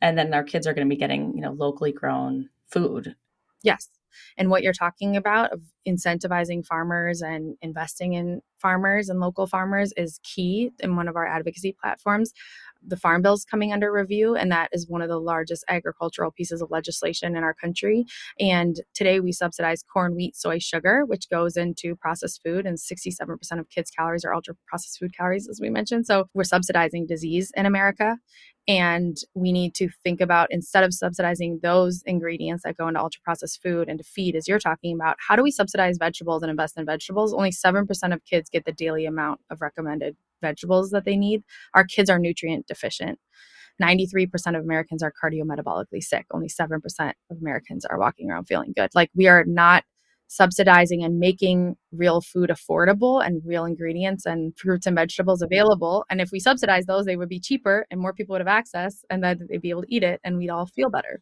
And 0.02 0.18
then 0.18 0.34
our 0.34 0.44
kids 0.44 0.66
are 0.66 0.74
going 0.74 0.86
to 0.86 0.94
be 0.94 1.00
getting, 1.00 1.34
you 1.34 1.40
know, 1.40 1.52
locally 1.52 1.92
grown 1.92 2.50
food. 2.68 3.16
Yes 3.62 3.88
and 4.36 4.50
what 4.50 4.62
you're 4.62 4.72
talking 4.72 5.16
about 5.16 5.52
of 5.52 5.62
incentivizing 5.86 6.64
farmers 6.64 7.22
and 7.22 7.56
investing 7.62 8.14
in 8.14 8.40
farmers 8.64 9.10
and 9.10 9.20
local 9.20 9.46
farmers 9.46 9.92
is 9.94 10.18
key 10.22 10.70
in 10.80 10.96
one 10.96 11.06
of 11.06 11.16
our 11.16 11.26
advocacy 11.26 11.76
platforms. 11.78 12.32
The 12.86 12.96
farm 12.96 13.20
bill 13.20 13.34
is 13.34 13.44
coming 13.44 13.74
under 13.74 13.92
review 13.92 14.36
and 14.36 14.50
that 14.52 14.70
is 14.72 14.88
one 14.88 15.02
of 15.02 15.10
the 15.10 15.20
largest 15.20 15.66
agricultural 15.68 16.30
pieces 16.30 16.62
of 16.62 16.70
legislation 16.70 17.36
in 17.36 17.42
our 17.44 17.52
country. 17.52 18.06
And 18.40 18.80
today 18.94 19.20
we 19.20 19.32
subsidize 19.32 19.82
corn 19.82 20.14
wheat 20.14 20.34
soy 20.34 20.60
sugar 20.60 21.04
which 21.04 21.28
goes 21.28 21.58
into 21.58 21.94
processed 21.96 22.42
food 22.42 22.64
and 22.64 22.78
67% 22.78 23.58
of 23.58 23.68
kids 23.68 23.90
calories 23.90 24.24
are 24.24 24.34
ultra 24.34 24.54
processed 24.66 24.98
food 24.98 25.14
calories 25.14 25.46
as 25.46 25.60
we 25.60 25.68
mentioned. 25.68 26.06
So 26.06 26.28
we're 26.32 26.44
subsidizing 26.44 27.06
disease 27.06 27.52
in 27.54 27.66
america 27.66 28.16
and 28.66 29.18
we 29.34 29.52
need 29.52 29.74
to 29.74 29.88
think 30.02 30.20
about 30.20 30.48
instead 30.50 30.84
of 30.84 30.94
subsidizing 30.94 31.60
those 31.62 32.02
ingredients 32.06 32.62
that 32.64 32.78
go 32.78 32.88
into 32.88 33.00
ultra 33.00 33.20
processed 33.22 33.62
food 33.62 33.88
and 33.88 33.98
to 33.98 34.04
feed, 34.04 34.34
as 34.34 34.48
you're 34.48 34.58
talking 34.58 34.94
about, 34.94 35.16
how 35.26 35.36
do 35.36 35.42
we 35.42 35.50
subsidize 35.50 35.98
vegetables 35.98 36.42
and 36.42 36.50
invest 36.50 36.78
in 36.78 36.86
vegetables? 36.86 37.34
Only 37.34 37.50
7% 37.50 38.14
of 38.14 38.24
kids 38.24 38.48
get 38.54 38.64
the 38.64 38.72
daily 38.72 39.04
amount 39.04 39.40
of 39.50 39.60
recommended 39.60 40.16
vegetables 40.40 40.90
that 40.90 41.04
they 41.04 41.16
need. 41.16 41.42
Our 41.74 41.84
kids 41.84 42.08
are 42.08 42.18
nutrient 42.18 42.66
deficient. 42.66 43.18
93% 43.82 44.30
of 44.56 44.62
Americans 44.62 45.02
are 45.02 45.12
cardiometabolically 45.22 46.00
sick. 46.00 46.26
Only 46.32 46.48
7% 46.48 46.78
of 47.30 47.36
Americans 47.38 47.84
are 47.84 47.98
walking 47.98 48.30
around 48.30 48.44
feeling 48.44 48.72
good. 48.74 48.90
Like 48.94 49.10
we 49.14 49.26
are 49.26 49.44
not 49.44 49.84
subsidizing 50.28 51.02
and 51.02 51.18
making 51.18 51.76
real 51.92 52.20
food 52.20 52.50
affordable 52.50 53.24
and 53.24 53.42
real 53.44 53.64
ingredients 53.64 54.24
and 54.24 54.56
fruits 54.56 54.86
and 54.86 54.96
vegetables 54.96 55.42
available. 55.42 56.04
And 56.08 56.20
if 56.20 56.30
we 56.32 56.40
subsidize 56.40 56.86
those, 56.86 57.04
they 57.04 57.16
would 57.16 57.28
be 57.28 57.40
cheaper 57.40 57.86
and 57.90 58.00
more 58.00 58.12
people 58.12 58.34
would 58.34 58.40
have 58.40 58.48
access 58.48 59.04
and 59.10 59.22
then 59.22 59.46
they'd 59.48 59.60
be 59.60 59.70
able 59.70 59.82
to 59.82 59.94
eat 59.94 60.02
it 60.02 60.20
and 60.24 60.38
we'd 60.38 60.50
all 60.50 60.66
feel 60.66 60.88
better. 60.88 61.20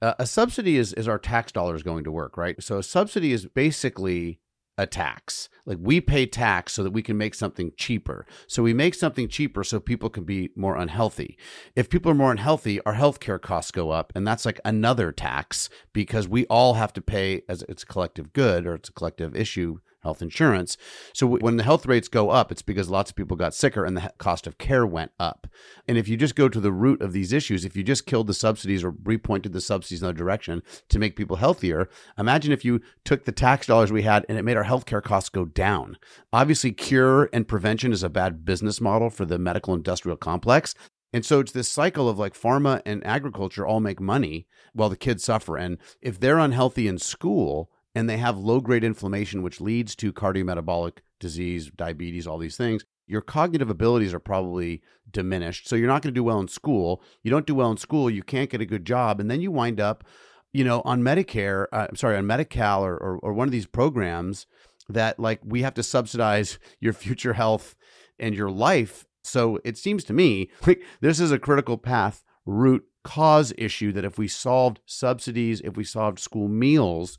Uh, 0.00 0.14
a 0.18 0.26
subsidy 0.26 0.76
is, 0.76 0.92
is 0.94 1.06
our 1.06 1.18
tax 1.18 1.52
dollars 1.52 1.82
going 1.82 2.04
to 2.04 2.10
work, 2.10 2.36
right? 2.36 2.60
So 2.62 2.78
a 2.78 2.82
subsidy 2.82 3.32
is 3.32 3.46
basically 3.46 4.40
a 4.82 4.86
tax. 4.86 5.48
Like 5.64 5.78
we 5.80 6.00
pay 6.00 6.26
tax 6.26 6.72
so 6.72 6.82
that 6.82 6.90
we 6.90 7.02
can 7.02 7.16
make 7.16 7.34
something 7.34 7.72
cheaper. 7.76 8.26
So 8.46 8.62
we 8.62 8.74
make 8.74 8.94
something 8.94 9.28
cheaper 9.28 9.62
so 9.62 9.78
people 9.78 10.10
can 10.10 10.24
be 10.24 10.50
more 10.56 10.76
unhealthy. 10.76 11.38
If 11.76 11.88
people 11.88 12.10
are 12.10 12.16
more 12.16 12.32
unhealthy, 12.32 12.80
our 12.82 12.94
healthcare 12.94 13.40
costs 13.40 13.70
go 13.70 13.90
up, 13.90 14.12
and 14.14 14.26
that's 14.26 14.44
like 14.44 14.60
another 14.64 15.12
tax 15.12 15.70
because 15.92 16.28
we 16.28 16.46
all 16.46 16.74
have 16.74 16.92
to 16.94 17.00
pay 17.00 17.42
as 17.48 17.62
it's 17.68 17.84
a 17.84 17.86
collective 17.86 18.32
good 18.32 18.66
or 18.66 18.74
it's 18.74 18.88
a 18.88 18.92
collective 18.92 19.36
issue 19.36 19.78
health 20.02 20.22
insurance. 20.22 20.76
So 21.14 21.26
when 21.26 21.56
the 21.56 21.62
health 21.62 21.86
rates 21.86 22.08
go 22.08 22.30
up, 22.30 22.50
it's 22.50 22.62
because 22.62 22.90
lots 22.90 23.10
of 23.10 23.16
people 23.16 23.36
got 23.36 23.54
sicker 23.54 23.84
and 23.84 23.96
the 23.96 24.12
cost 24.18 24.46
of 24.46 24.58
care 24.58 24.86
went 24.86 25.12
up. 25.18 25.46
And 25.86 25.96
if 25.96 26.08
you 26.08 26.16
just 26.16 26.36
go 26.36 26.48
to 26.48 26.60
the 26.60 26.72
root 26.72 27.00
of 27.00 27.12
these 27.12 27.32
issues, 27.32 27.64
if 27.64 27.76
you 27.76 27.82
just 27.82 28.06
killed 28.06 28.26
the 28.26 28.34
subsidies 28.34 28.84
or 28.84 28.92
repointed 28.92 29.52
the 29.52 29.60
subsidies 29.60 30.02
in 30.02 30.06
another 30.06 30.18
direction 30.18 30.62
to 30.88 30.98
make 30.98 31.16
people 31.16 31.36
healthier, 31.36 31.88
imagine 32.18 32.52
if 32.52 32.64
you 32.64 32.80
took 33.04 33.24
the 33.24 33.32
tax 33.32 33.66
dollars 33.66 33.92
we 33.92 34.02
had 34.02 34.26
and 34.28 34.38
it 34.38 34.44
made 34.44 34.56
our 34.56 34.64
healthcare 34.64 35.02
costs 35.02 35.28
go 35.28 35.44
down. 35.44 35.96
Obviously, 36.32 36.72
cure 36.72 37.28
and 37.32 37.48
prevention 37.48 37.92
is 37.92 38.02
a 38.02 38.08
bad 38.08 38.44
business 38.44 38.80
model 38.80 39.10
for 39.10 39.24
the 39.24 39.38
medical 39.38 39.74
industrial 39.74 40.16
complex. 40.16 40.74
And 41.12 41.24
so 41.24 41.40
it's 41.40 41.52
this 41.52 41.68
cycle 41.68 42.08
of 42.08 42.18
like 42.18 42.34
pharma 42.34 42.80
and 42.86 43.06
agriculture 43.06 43.66
all 43.66 43.80
make 43.80 44.00
money 44.00 44.46
while 44.72 44.88
the 44.88 44.96
kids 44.96 45.22
suffer. 45.22 45.56
And 45.56 45.78
if 46.00 46.18
they're 46.18 46.38
unhealthy 46.38 46.88
in 46.88 46.98
school, 46.98 47.70
and 47.94 48.08
they 48.08 48.16
have 48.16 48.38
low 48.38 48.60
grade 48.60 48.84
inflammation, 48.84 49.42
which 49.42 49.60
leads 49.60 49.94
to 49.96 50.12
cardiometabolic 50.12 50.98
disease, 51.20 51.70
diabetes, 51.70 52.26
all 52.26 52.38
these 52.38 52.56
things, 52.56 52.84
your 53.06 53.20
cognitive 53.20 53.70
abilities 53.70 54.14
are 54.14 54.18
probably 54.18 54.82
diminished. 55.10 55.68
So 55.68 55.76
you're 55.76 55.88
not 55.88 56.02
going 56.02 56.14
to 56.14 56.18
do 56.18 56.24
well 56.24 56.40
in 56.40 56.48
school. 56.48 57.02
You 57.22 57.30
don't 57.30 57.46
do 57.46 57.54
well 57.54 57.70
in 57.70 57.76
school, 57.76 58.08
you 58.08 58.22
can't 58.22 58.50
get 58.50 58.60
a 58.60 58.66
good 58.66 58.84
job. 58.84 59.20
And 59.20 59.30
then 59.30 59.40
you 59.40 59.50
wind 59.50 59.80
up, 59.80 60.04
you 60.52 60.64
know, 60.64 60.82
on 60.84 61.02
Medicare, 61.02 61.66
uh, 61.72 61.86
I'm 61.90 61.96
sorry, 61.96 62.16
on 62.16 62.26
Medi-Cal 62.26 62.84
or, 62.84 62.96
or, 62.96 63.18
or 63.18 63.32
one 63.32 63.48
of 63.48 63.52
these 63.52 63.66
programs 63.66 64.46
that 64.88 65.18
like 65.18 65.40
we 65.44 65.62
have 65.62 65.74
to 65.74 65.82
subsidize 65.82 66.58
your 66.80 66.92
future 66.92 67.34
health 67.34 67.74
and 68.18 68.34
your 68.34 68.50
life. 68.50 69.04
So 69.24 69.58
it 69.64 69.76
seems 69.76 70.04
to 70.04 70.12
me 70.12 70.50
like 70.66 70.82
this 71.00 71.20
is 71.20 71.32
a 71.32 71.38
critical 71.38 71.78
path 71.78 72.24
root 72.46 72.84
cause 73.04 73.52
issue 73.58 73.92
that 73.92 74.04
if 74.04 74.16
we 74.16 74.28
solved 74.28 74.80
subsidies, 74.86 75.60
if 75.62 75.76
we 75.76 75.84
solved 75.84 76.18
school 76.18 76.48
meals, 76.48 77.18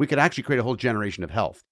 we 0.00 0.06
could 0.06 0.18
actually 0.18 0.42
create 0.42 0.58
a 0.58 0.62
whole 0.62 0.76
generation 0.76 1.22
of 1.22 1.30
health. 1.30 1.62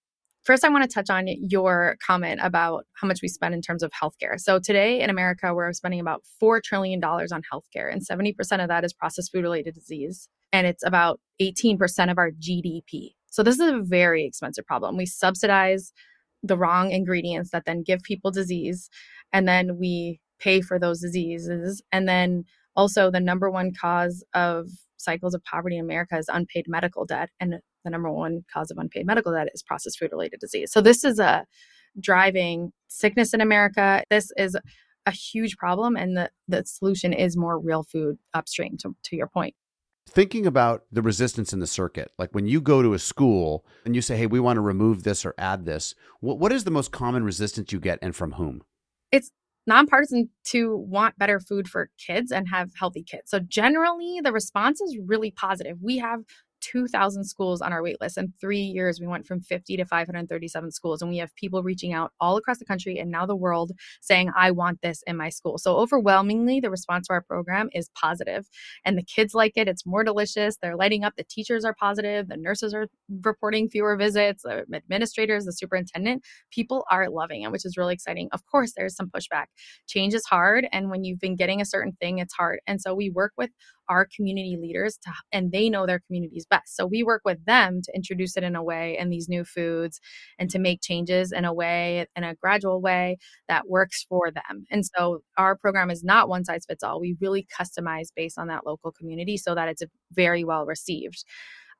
First, 0.44 0.62
I 0.62 0.68
want 0.68 0.84
to 0.84 0.94
touch 0.94 1.08
on 1.08 1.26
your 1.26 1.96
comment 2.06 2.40
about 2.42 2.84
how 2.92 3.08
much 3.08 3.22
we 3.22 3.28
spend 3.28 3.54
in 3.54 3.62
terms 3.62 3.82
of 3.82 3.90
healthcare. 3.90 4.38
So, 4.38 4.60
today 4.60 5.00
in 5.00 5.08
America, 5.08 5.54
we're 5.54 5.72
spending 5.72 5.98
about 5.98 6.22
$4 6.40 6.62
trillion 6.62 7.02
on 7.02 7.42
healthcare, 7.50 7.90
and 7.90 8.06
70% 8.06 8.62
of 8.62 8.68
that 8.68 8.84
is 8.84 8.92
processed 8.92 9.32
food 9.32 9.42
related 9.42 9.74
disease. 9.74 10.28
And 10.52 10.66
it's 10.66 10.84
about 10.84 11.20
18% 11.40 12.10
of 12.10 12.18
our 12.18 12.30
GDP. 12.30 13.14
So, 13.30 13.42
this 13.42 13.58
is 13.58 13.70
a 13.70 13.80
very 13.80 14.26
expensive 14.26 14.66
problem. 14.66 14.98
We 14.98 15.06
subsidize 15.06 15.92
the 16.42 16.58
wrong 16.58 16.90
ingredients 16.90 17.50
that 17.52 17.64
then 17.64 17.82
give 17.82 18.02
people 18.02 18.30
disease, 18.30 18.90
and 19.32 19.48
then 19.48 19.78
we 19.78 20.20
pay 20.38 20.60
for 20.60 20.78
those 20.78 21.00
diseases. 21.00 21.82
And 21.92 22.06
then 22.06 22.44
also, 22.76 23.10
the 23.10 23.20
number 23.20 23.50
one 23.50 23.72
cause 23.72 24.22
of 24.34 24.68
cycles 24.98 25.34
of 25.34 25.42
poverty 25.44 25.78
in 25.78 25.84
America 25.84 26.18
is 26.18 26.28
unpaid 26.28 26.66
medical 26.68 27.06
debt. 27.06 27.30
And 27.40 27.60
the 27.88 27.92
number 27.92 28.10
one 28.10 28.44
cause 28.52 28.70
of 28.70 28.78
unpaid 28.78 29.06
medical 29.06 29.32
debt 29.32 29.48
is 29.54 29.62
processed 29.62 29.98
food 29.98 30.12
related 30.12 30.40
disease. 30.40 30.70
So 30.70 30.80
this 30.80 31.04
is 31.04 31.18
a 31.18 31.46
driving 31.98 32.72
sickness 32.88 33.32
in 33.32 33.40
America. 33.40 34.04
This 34.10 34.30
is 34.36 34.56
a 35.06 35.10
huge 35.10 35.56
problem 35.56 35.96
and 35.96 36.16
the, 36.16 36.30
the 36.48 36.64
solution 36.66 37.14
is 37.14 37.36
more 37.36 37.58
real 37.58 37.82
food 37.82 38.18
upstream 38.34 38.76
to, 38.78 38.94
to 39.04 39.16
your 39.16 39.26
point 39.26 39.54
thinking 40.06 40.46
about 40.46 40.84
the 40.92 41.02
resistance 41.02 41.52
in 41.52 41.60
the 41.60 41.66
circuit 41.66 42.12
like 42.18 42.34
when 42.34 42.46
you 42.46 42.60
go 42.60 42.82
to 42.82 42.92
a 42.92 42.98
school 42.98 43.64
and 43.84 43.94
you 43.94 44.02
say 44.02 44.16
hey 44.16 44.26
we 44.26 44.40
want 44.40 44.56
to 44.56 44.60
remove 44.60 45.02
this 45.02 45.24
or 45.24 45.34
add 45.38 45.64
this 45.64 45.94
what, 46.20 46.38
what 46.38 46.52
is 46.52 46.64
the 46.64 46.70
most 46.70 46.92
common 46.92 47.24
resistance 47.24 47.72
you 47.72 47.80
get 47.80 47.98
and 48.02 48.14
from 48.14 48.32
whom 48.32 48.62
it's 49.12 49.30
nonpartisan 49.66 50.30
to 50.44 50.76
want 50.76 51.18
better 51.18 51.40
food 51.40 51.68
for 51.68 51.90
kids 51.98 52.30
and 52.30 52.48
have 52.48 52.70
healthy 52.78 53.02
kids 53.02 53.30
so 53.30 53.38
generally 53.38 54.20
the 54.22 54.32
response 54.32 54.80
is 54.80 54.98
really 55.06 55.30
positive 55.30 55.78
we 55.82 55.98
have 55.98 56.20
2,000 56.70 57.24
schools 57.24 57.60
on 57.60 57.72
our 57.72 57.82
wait 57.82 58.00
list. 58.00 58.18
In 58.18 58.32
three 58.40 58.60
years, 58.60 59.00
we 59.00 59.06
went 59.06 59.26
from 59.26 59.40
50 59.40 59.76
to 59.76 59.84
537 59.84 60.70
schools. 60.70 61.02
And 61.02 61.10
we 61.10 61.18
have 61.18 61.34
people 61.34 61.62
reaching 61.62 61.92
out 61.92 62.12
all 62.20 62.36
across 62.36 62.58
the 62.58 62.64
country 62.64 62.98
and 62.98 63.10
now 63.10 63.26
the 63.26 63.36
world 63.36 63.72
saying, 64.00 64.30
I 64.36 64.50
want 64.50 64.82
this 64.82 65.02
in 65.06 65.16
my 65.16 65.28
school. 65.28 65.58
So 65.58 65.76
overwhelmingly, 65.76 66.60
the 66.60 66.70
response 66.70 67.06
to 67.06 67.14
our 67.14 67.22
program 67.22 67.70
is 67.72 67.90
positive. 67.94 68.48
And 68.84 68.98
the 68.98 69.02
kids 69.02 69.34
like 69.34 69.52
it. 69.56 69.68
It's 69.68 69.86
more 69.86 70.04
delicious. 70.04 70.56
They're 70.60 70.76
lighting 70.76 71.04
up. 71.04 71.14
The 71.16 71.24
teachers 71.24 71.64
are 71.64 71.74
positive. 71.74 72.28
The 72.28 72.36
nurses 72.36 72.74
are 72.74 72.88
reporting 73.22 73.68
fewer 73.68 73.96
visits. 73.96 74.42
The 74.42 74.64
administrators, 74.72 75.44
the 75.44 75.52
superintendent, 75.52 76.24
people 76.50 76.84
are 76.90 77.08
loving 77.08 77.42
it, 77.42 77.52
which 77.52 77.64
is 77.64 77.76
really 77.76 77.94
exciting. 77.94 78.28
Of 78.32 78.44
course, 78.46 78.72
there's 78.76 78.96
some 78.96 79.10
pushback. 79.10 79.46
Change 79.86 80.14
is 80.14 80.24
hard. 80.26 80.66
And 80.72 80.90
when 80.90 81.04
you've 81.04 81.20
been 81.20 81.36
getting 81.36 81.60
a 81.60 81.66
certain 81.66 81.92
thing, 82.00 82.18
it's 82.18 82.34
hard. 82.34 82.60
And 82.66 82.80
so 82.80 82.94
we 82.94 83.10
work 83.10 83.32
with 83.36 83.50
our 83.88 84.06
community 84.14 84.56
leaders 84.60 84.98
to, 85.04 85.12
and 85.32 85.52
they 85.52 85.68
know 85.68 85.86
their 85.86 86.00
communities 86.06 86.46
best. 86.48 86.76
So 86.76 86.86
we 86.86 87.02
work 87.02 87.22
with 87.24 87.44
them 87.44 87.80
to 87.82 87.92
introduce 87.94 88.36
it 88.36 88.42
in 88.42 88.56
a 88.56 88.62
way 88.62 88.96
and 88.98 89.12
these 89.12 89.28
new 89.28 89.44
foods 89.44 90.00
and 90.38 90.50
to 90.50 90.58
make 90.58 90.80
changes 90.82 91.32
in 91.32 91.44
a 91.44 91.52
way, 91.54 92.06
in 92.16 92.24
a 92.24 92.34
gradual 92.34 92.80
way 92.80 93.16
that 93.48 93.68
works 93.68 94.04
for 94.08 94.30
them. 94.30 94.64
And 94.70 94.84
so 94.84 95.20
our 95.36 95.56
program 95.56 95.90
is 95.90 96.04
not 96.04 96.28
one 96.28 96.44
size 96.44 96.64
fits 96.68 96.82
all. 96.82 97.00
We 97.00 97.16
really 97.20 97.46
customize 97.58 98.08
based 98.14 98.38
on 98.38 98.48
that 98.48 98.66
local 98.66 98.92
community 98.92 99.36
so 99.36 99.54
that 99.54 99.68
it's 99.68 99.82
very 100.12 100.44
well 100.44 100.66
received. 100.66 101.24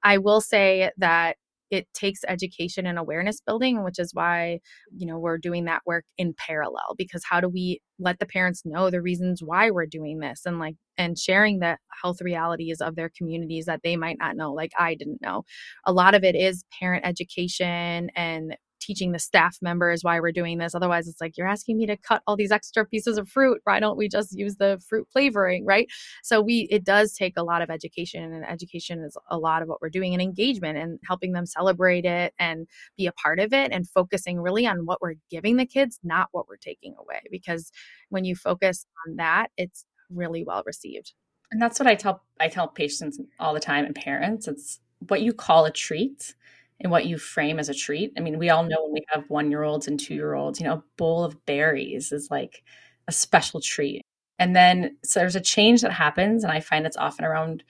I 0.02 0.18
will 0.18 0.40
say 0.40 0.90
that 0.98 1.36
it 1.70 1.86
takes 1.94 2.20
education 2.28 2.86
and 2.86 2.98
awareness 2.98 3.40
building 3.40 3.84
which 3.84 3.98
is 3.98 4.14
why 4.14 4.58
you 4.96 5.06
know 5.06 5.18
we're 5.18 5.38
doing 5.38 5.64
that 5.64 5.82
work 5.86 6.04
in 6.16 6.34
parallel 6.34 6.94
because 6.96 7.22
how 7.28 7.40
do 7.40 7.48
we 7.48 7.80
let 7.98 8.18
the 8.18 8.26
parents 8.26 8.62
know 8.64 8.90
the 8.90 9.02
reasons 9.02 9.42
why 9.42 9.70
we're 9.70 9.86
doing 9.86 10.20
this 10.20 10.42
and 10.46 10.58
like 10.58 10.76
and 10.96 11.18
sharing 11.18 11.58
the 11.60 11.76
health 12.02 12.20
realities 12.20 12.80
of 12.80 12.96
their 12.96 13.10
communities 13.16 13.66
that 13.66 13.80
they 13.82 13.96
might 13.96 14.18
not 14.18 14.36
know 14.36 14.52
like 14.52 14.72
i 14.78 14.94
didn't 14.94 15.20
know. 15.22 15.44
A 15.84 15.92
lot 15.92 16.14
of 16.14 16.24
it 16.24 16.34
is 16.34 16.64
parent 16.78 17.04
education 17.06 18.10
and 18.14 18.56
teaching 18.80 19.12
the 19.12 19.18
staff 19.18 19.56
members 19.60 20.02
why 20.02 20.20
we're 20.20 20.32
doing 20.32 20.58
this. 20.58 20.74
Otherwise, 20.74 21.08
it's 21.08 21.20
like 21.20 21.36
you're 21.36 21.46
asking 21.46 21.78
me 21.78 21.86
to 21.86 21.96
cut 21.96 22.22
all 22.26 22.36
these 22.36 22.52
extra 22.52 22.84
pieces 22.84 23.18
of 23.18 23.28
fruit. 23.28 23.60
Why 23.64 23.80
don't 23.80 23.96
we 23.96 24.08
just 24.08 24.36
use 24.36 24.56
the 24.56 24.80
fruit 24.88 25.06
flavoring, 25.12 25.64
right? 25.64 25.88
So 26.22 26.40
we 26.40 26.68
it 26.70 26.84
does 26.84 27.14
take 27.14 27.34
a 27.36 27.42
lot 27.42 27.62
of 27.62 27.70
education, 27.70 28.32
and 28.32 28.44
education 28.44 29.02
is 29.02 29.16
a 29.30 29.38
lot 29.38 29.62
of 29.62 29.68
what 29.68 29.80
we're 29.80 29.90
doing, 29.90 30.12
and 30.12 30.22
engagement, 30.22 30.78
and 30.78 30.98
helping 31.06 31.32
them 31.32 31.46
celebrate 31.46 32.04
it 32.04 32.34
and 32.38 32.66
be 32.96 33.06
a 33.06 33.12
part 33.12 33.38
of 33.38 33.52
it, 33.52 33.72
and 33.72 33.88
focusing 33.88 34.40
really 34.40 34.66
on 34.66 34.86
what 34.86 35.00
we're 35.00 35.14
giving 35.30 35.56
the 35.56 35.66
kids, 35.66 35.98
not 36.02 36.28
what 36.32 36.48
we're 36.48 36.56
taking 36.56 36.94
away. 36.98 37.20
Because 37.30 37.70
when 38.10 38.24
you 38.24 38.36
focus 38.36 38.86
on 39.06 39.16
that, 39.16 39.50
it's 39.56 39.84
really 40.10 40.44
well 40.44 40.62
received. 40.66 41.12
And 41.50 41.60
that's 41.60 41.78
what 41.78 41.86
I 41.86 41.94
tell 41.94 42.22
I 42.40 42.48
tell 42.48 42.68
patients 42.68 43.20
all 43.38 43.54
the 43.54 43.60
time 43.60 43.84
and 43.84 43.94
parents. 43.94 44.48
It's 44.48 44.80
what 45.06 45.22
you 45.22 45.32
call 45.32 45.64
a 45.64 45.70
treat 45.70 46.34
and 46.80 46.90
what 46.90 47.06
you 47.06 47.18
frame 47.18 47.58
as 47.58 47.68
a 47.68 47.74
treat. 47.74 48.12
I 48.16 48.20
mean, 48.20 48.38
we 48.38 48.50
all 48.50 48.62
know 48.62 48.84
when 48.84 48.92
we 48.92 49.04
have 49.08 49.24
one 49.28 49.50
year 49.50 49.62
olds 49.62 49.88
and 49.88 49.98
two 49.98 50.14
year 50.14 50.34
olds, 50.34 50.60
you 50.60 50.66
know, 50.66 50.74
a 50.74 50.84
bowl 50.96 51.24
of 51.24 51.44
berries 51.46 52.12
is 52.12 52.28
like 52.30 52.62
a 53.08 53.12
special 53.12 53.60
treat. 53.60 54.02
And 54.38 54.54
then 54.54 54.96
so 55.02 55.20
there's 55.20 55.36
a 55.36 55.40
change 55.40 55.80
that 55.82 55.92
happens, 55.92 56.44
and 56.44 56.52
I 56.52 56.60
find 56.60 56.86
it's 56.86 56.96
often 56.96 57.24
around 57.24 57.64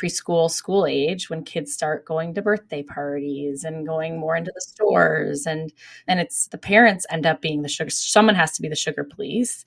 preschool, 0.00 0.50
school 0.50 0.86
age 0.86 1.28
when 1.28 1.44
kids 1.44 1.72
start 1.72 2.06
going 2.06 2.34
to 2.34 2.42
birthday 2.42 2.82
parties 2.82 3.64
and 3.64 3.86
going 3.86 4.18
more 4.18 4.36
into 4.36 4.50
the 4.54 4.60
stores 4.60 5.46
and 5.46 5.72
and 6.08 6.18
it's 6.18 6.48
the 6.48 6.58
parents 6.58 7.06
end 7.10 7.26
up 7.26 7.40
being 7.40 7.62
the 7.62 7.68
sugar 7.68 7.90
someone 7.90 8.34
has 8.34 8.52
to 8.52 8.62
be 8.62 8.68
the 8.68 8.74
sugar 8.74 9.04
police 9.04 9.64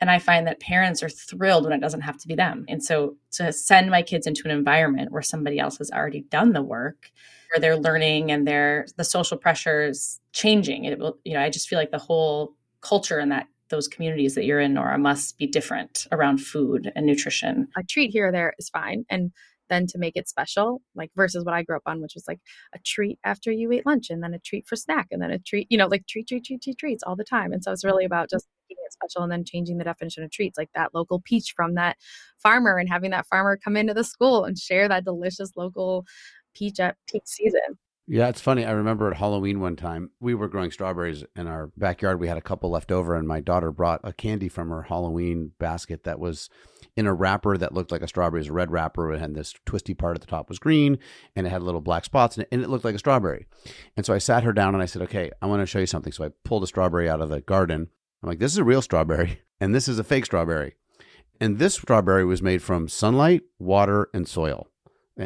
and 0.00 0.10
I 0.10 0.18
find 0.18 0.46
that 0.46 0.60
parents 0.60 1.02
are 1.02 1.08
thrilled 1.08 1.64
when 1.64 1.72
it 1.72 1.80
doesn't 1.80 2.02
have 2.02 2.18
to 2.18 2.28
be 2.28 2.34
them. 2.34 2.64
And 2.68 2.84
so 2.84 3.16
to 3.32 3.52
send 3.52 3.90
my 3.90 4.02
kids 4.02 4.26
into 4.26 4.42
an 4.44 4.50
environment 4.50 5.10
where 5.10 5.22
somebody 5.22 5.58
else 5.58 5.78
has 5.78 5.90
already 5.90 6.20
done 6.22 6.52
the 6.52 6.62
work 6.62 7.10
where 7.52 7.60
they're 7.60 7.76
learning 7.76 8.30
and 8.30 8.46
they're 8.46 8.86
the 8.96 9.04
social 9.04 9.36
pressures 9.36 10.20
changing. 10.32 10.84
It 10.84 10.98
will, 10.98 11.18
you 11.24 11.34
know, 11.34 11.40
I 11.40 11.50
just 11.50 11.68
feel 11.68 11.78
like 11.78 11.90
the 11.90 11.98
whole 11.98 12.54
culture 12.80 13.18
in 13.18 13.30
that 13.30 13.48
those 13.68 13.88
communities 13.88 14.34
that 14.36 14.44
you're 14.44 14.60
in, 14.60 14.74
Nora, 14.74 14.96
must 14.98 15.38
be 15.38 15.46
different 15.46 16.06
around 16.12 16.38
food 16.38 16.92
and 16.94 17.04
nutrition. 17.04 17.68
A 17.76 17.82
treat 17.82 18.10
here 18.12 18.28
or 18.28 18.32
there 18.32 18.54
is 18.58 18.68
fine. 18.68 19.04
And 19.10 19.32
then 19.68 19.86
to 19.88 19.98
make 19.98 20.16
it 20.16 20.28
special, 20.28 20.80
like 20.94 21.10
versus 21.16 21.44
what 21.44 21.54
I 21.54 21.62
grew 21.62 21.76
up 21.76 21.82
on, 21.86 22.00
which 22.00 22.14
was 22.14 22.24
like 22.28 22.40
a 22.74 22.78
treat 22.84 23.18
after 23.24 23.50
you 23.50 23.72
ate 23.72 23.86
lunch 23.86 24.10
and 24.10 24.22
then 24.22 24.34
a 24.34 24.38
treat 24.38 24.66
for 24.66 24.76
snack 24.76 25.08
and 25.10 25.20
then 25.20 25.30
a 25.30 25.38
treat, 25.38 25.66
you 25.70 25.78
know, 25.78 25.88
like 25.88 26.06
treat, 26.06 26.28
treat, 26.28 26.44
treat, 26.44 26.62
treat, 26.62 26.78
treats 26.78 27.02
all 27.02 27.16
the 27.16 27.24
time. 27.24 27.52
And 27.52 27.62
so 27.64 27.72
it's 27.72 27.84
really 27.84 28.04
about 28.04 28.30
just 28.30 28.46
making 28.68 28.84
it 28.86 28.92
special 28.92 29.22
and 29.22 29.32
then 29.32 29.44
changing 29.44 29.78
the 29.78 29.84
definition 29.84 30.22
of 30.22 30.30
treats, 30.30 30.56
like 30.56 30.70
that 30.74 30.94
local 30.94 31.20
peach 31.20 31.52
from 31.56 31.74
that 31.74 31.96
farmer 32.38 32.78
and 32.78 32.88
having 32.88 33.10
that 33.10 33.26
farmer 33.26 33.56
come 33.56 33.76
into 33.76 33.94
the 33.94 34.04
school 34.04 34.44
and 34.44 34.56
share 34.58 34.88
that 34.88 35.04
delicious 35.04 35.50
local 35.56 36.06
peach 36.56 36.80
uh, 36.80 36.84
at 36.84 36.96
peak 37.06 37.22
season. 37.26 37.78
Yeah, 38.08 38.28
it's 38.28 38.40
funny. 38.40 38.64
I 38.64 38.70
remember 38.70 39.10
at 39.10 39.16
Halloween 39.16 39.58
one 39.58 39.74
time, 39.74 40.10
we 40.20 40.32
were 40.32 40.46
growing 40.46 40.70
strawberries 40.70 41.24
in 41.34 41.48
our 41.48 41.72
backyard. 41.76 42.20
We 42.20 42.28
had 42.28 42.36
a 42.36 42.42
couple 42.42 42.70
left 42.70 42.92
over, 42.92 43.16
and 43.16 43.26
my 43.26 43.40
daughter 43.40 43.72
brought 43.72 44.00
a 44.04 44.12
candy 44.12 44.48
from 44.48 44.70
her 44.70 44.82
Halloween 44.82 45.50
basket 45.58 46.04
that 46.04 46.20
was 46.20 46.48
in 46.96 47.08
a 47.08 47.12
wrapper 47.12 47.58
that 47.58 47.74
looked 47.74 47.90
like 47.90 48.02
a 48.02 48.08
strawberry. 48.08 48.42
It 48.42 48.48
a 48.48 48.52
red 48.52 48.70
wrapper. 48.70 49.12
It 49.12 49.18
had 49.18 49.34
this 49.34 49.54
twisty 49.64 49.92
part 49.92 50.16
at 50.16 50.20
the 50.20 50.28
top 50.28 50.48
was 50.48 50.60
green, 50.60 50.98
and 51.34 51.48
it 51.48 51.50
had 51.50 51.64
little 51.64 51.80
black 51.80 52.04
spots, 52.04 52.36
in 52.36 52.42
it, 52.42 52.48
and 52.52 52.62
it 52.62 52.70
looked 52.70 52.84
like 52.84 52.94
a 52.94 52.98
strawberry. 53.00 53.46
And 53.96 54.06
so 54.06 54.14
I 54.14 54.18
sat 54.18 54.44
her 54.44 54.52
down 54.52 54.74
and 54.74 54.82
I 54.82 54.86
said, 54.86 55.02
Okay, 55.02 55.32
I 55.42 55.46
want 55.46 55.62
to 55.62 55.66
show 55.66 55.80
you 55.80 55.86
something. 55.86 56.12
So 56.12 56.24
I 56.24 56.30
pulled 56.44 56.62
a 56.62 56.68
strawberry 56.68 57.08
out 57.08 57.20
of 57.20 57.28
the 57.28 57.40
garden. 57.40 57.88
I'm 58.22 58.28
like, 58.28 58.38
This 58.38 58.52
is 58.52 58.58
a 58.58 58.64
real 58.64 58.82
strawberry, 58.82 59.40
and 59.60 59.74
this 59.74 59.88
is 59.88 59.98
a 59.98 60.04
fake 60.04 60.26
strawberry. 60.26 60.74
And 61.40 61.58
this 61.58 61.74
strawberry 61.74 62.24
was 62.24 62.40
made 62.40 62.62
from 62.62 62.88
sunlight, 62.88 63.42
water, 63.58 64.08
and 64.14 64.28
soil. 64.28 64.68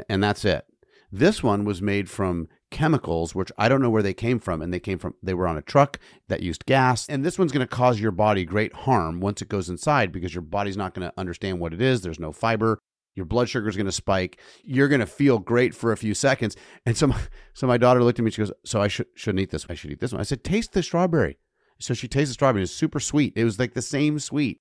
And 0.08 0.22
that's 0.22 0.46
it. 0.46 0.64
This 1.12 1.42
one 1.42 1.64
was 1.64 1.82
made 1.82 2.08
from 2.08 2.48
chemicals, 2.70 3.34
which 3.34 3.50
I 3.58 3.68
don't 3.68 3.82
know 3.82 3.90
where 3.90 4.02
they 4.02 4.14
came 4.14 4.38
from. 4.38 4.62
And 4.62 4.72
they 4.72 4.80
came 4.80 4.98
from, 4.98 5.14
they 5.22 5.34
were 5.34 5.48
on 5.48 5.56
a 5.56 5.62
truck 5.62 5.98
that 6.28 6.42
used 6.42 6.66
gas. 6.66 7.08
And 7.08 7.24
this 7.24 7.38
one's 7.38 7.52
going 7.52 7.66
to 7.66 7.76
cause 7.76 8.00
your 8.00 8.12
body 8.12 8.44
great 8.44 8.72
harm 8.72 9.20
once 9.20 9.42
it 9.42 9.48
goes 9.48 9.68
inside 9.68 10.12
because 10.12 10.34
your 10.34 10.42
body's 10.42 10.76
not 10.76 10.94
going 10.94 11.08
to 11.08 11.18
understand 11.18 11.58
what 11.58 11.74
it 11.74 11.80
is. 11.80 12.02
There's 12.02 12.20
no 12.20 12.32
fiber. 12.32 12.78
Your 13.16 13.26
blood 13.26 13.48
sugar 13.48 13.68
is 13.68 13.76
going 13.76 13.86
to 13.86 13.92
spike. 13.92 14.40
You're 14.62 14.88
going 14.88 15.00
to 15.00 15.06
feel 15.06 15.38
great 15.38 15.74
for 15.74 15.90
a 15.90 15.96
few 15.96 16.14
seconds. 16.14 16.56
And 16.86 16.96
so, 16.96 17.08
my, 17.08 17.20
so 17.54 17.66
my 17.66 17.76
daughter 17.76 18.04
looked 18.04 18.20
at 18.20 18.24
me. 18.24 18.30
She 18.30 18.42
goes, 18.42 18.52
"So 18.64 18.80
I 18.80 18.88
should 18.88 19.08
shouldn't 19.14 19.40
eat 19.40 19.50
this. 19.50 19.66
I 19.68 19.74
should 19.74 19.90
eat 19.90 20.00
this 20.00 20.12
one." 20.12 20.20
I 20.20 20.24
said, 20.24 20.44
"Taste 20.44 20.72
the 20.72 20.82
strawberry." 20.82 21.36
So 21.80 21.92
she 21.92 22.06
tasted 22.08 22.30
the 22.30 22.34
strawberry. 22.34 22.60
It 22.60 22.64
was 22.64 22.74
super 22.74 23.00
sweet. 23.00 23.32
It 23.34 23.44
was 23.44 23.58
like 23.58 23.74
the 23.74 23.82
same 23.82 24.20
sweet. 24.20 24.60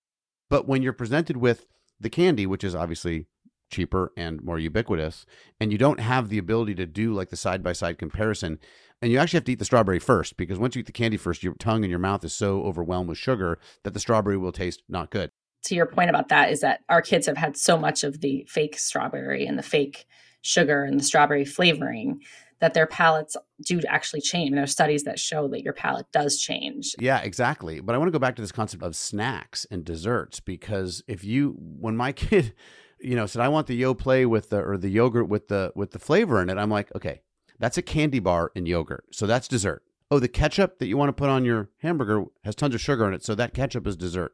But 0.50 0.68
when 0.68 0.82
you're 0.82 0.94
presented 0.94 1.38
with 1.38 1.68
the 2.00 2.10
candy, 2.10 2.48
which 2.48 2.64
is 2.64 2.74
obviously 2.74 3.28
cheaper 3.70 4.12
and 4.18 4.42
more 4.44 4.60
ubiquitous, 4.60 5.26
and 5.60 5.72
you 5.72 5.78
don't 5.78 6.00
have 6.00 6.30
the 6.30 6.38
ability 6.38 6.76
to 6.76 6.86
do 6.86 7.14
like 7.14 7.30
the 7.30 7.38
side 7.38 7.64
by 7.64 7.74
side 7.74 7.98
comparison. 7.98 8.60
And 9.02 9.12
you 9.12 9.18
actually 9.18 9.38
have 9.38 9.46
to 9.46 9.52
eat 9.54 9.60
the 9.60 9.66
strawberry 9.66 10.00
first 10.00 10.36
because 10.36 10.60
once 10.60 10.76
you 10.76 10.82
eat 10.82 10.86
the 10.86 10.92
candy 10.92 11.16
first, 11.16 11.44
your 11.44 11.54
tongue 11.54 11.84
and 11.84 11.90
your 11.90 12.00
mouth 12.00 12.24
is 12.26 12.34
so 12.34 12.64
overwhelmed 12.64 13.08
with 13.08 13.18
sugar 13.18 13.58
that 13.84 13.94
the 13.94 14.00
strawberry 14.00 14.38
will 14.38 14.52
taste 14.52 14.84
not 14.90 15.10
good. 15.10 15.32
To 15.64 15.76
your 15.76 15.86
point 15.86 16.10
about 16.10 16.30
that, 16.30 16.52
is 16.52 16.62
that 16.62 16.82
our 16.90 17.02
kids 17.02 17.26
have 17.26 17.38
had 17.38 17.56
so 17.56 17.78
much 17.78 18.04
of 18.04 18.22
the 18.22 18.46
fake 18.50 18.78
strawberry 18.78 19.46
and 19.46 19.58
the 19.58 19.64
fake 19.64 20.06
sugar 20.42 20.84
and 20.84 21.00
the 21.00 21.04
strawberry 21.04 21.46
flavoring 21.46 22.22
that 22.60 22.74
their 22.74 22.88
palates 22.88 23.36
do 23.66 23.82
actually 23.88 24.22
change. 24.22 24.50
And 24.50 24.58
there 24.58 24.64
are 24.64 24.68
studies 24.68 25.04
that 25.04 25.20
show 25.20 25.48
that 25.50 25.64
your 25.64 25.74
palate 25.74 26.12
does 26.12 26.38
change. 26.38 26.96
Yeah, 27.00 27.20
exactly. 27.20 27.80
But 27.80 27.96
I 27.96 27.98
want 27.98 28.10
to 28.10 28.12
go 28.12 28.20
back 28.20 28.36
to 28.36 28.42
this 28.42 28.52
concept 28.52 28.84
of 28.84 28.96
snacks 28.96 29.66
and 29.72 29.84
desserts 29.84 30.40
because 30.40 31.04
if 31.08 31.24
you, 31.24 31.56
when 31.58 31.96
my 31.96 32.12
kid, 32.14 32.54
you 33.02 33.16
know, 33.16 33.26
said 33.26 33.42
I 33.42 33.48
want 33.50 33.68
the 33.68 33.82
Yoplait 33.82 34.28
with 34.28 34.50
the 34.50 34.62
or 34.62 34.78
the 34.78 34.90
yogurt 34.90 35.28
with 35.28 35.48
the 35.48 35.72
with 35.76 35.92
the 35.92 36.00
flavor 36.00 36.42
in 36.42 36.50
it. 36.50 36.58
I'm 36.58 36.70
like, 36.70 36.94
okay, 36.96 37.22
that's 37.60 37.78
a 37.78 37.82
candy 37.82 38.20
bar 38.20 38.52
in 38.56 38.66
yogurt, 38.66 39.06
so 39.12 39.28
that's 39.28 39.48
dessert. 39.48 39.84
Oh, 40.12 40.20
the 40.20 40.28
ketchup 40.28 40.80
that 40.80 40.88
you 40.88 40.98
want 40.98 41.10
to 41.10 41.14
put 41.14 41.30
on 41.30 41.46
your 41.46 41.70
hamburger 41.82 42.26
has 42.44 42.56
tons 42.56 42.74
of 42.74 42.82
sugar 42.82 43.08
in 43.08 43.14
it, 43.14 43.24
so 43.24 43.36
that 43.36 43.54
ketchup 43.54 43.86
is 43.86 43.96
dessert. 43.96 44.34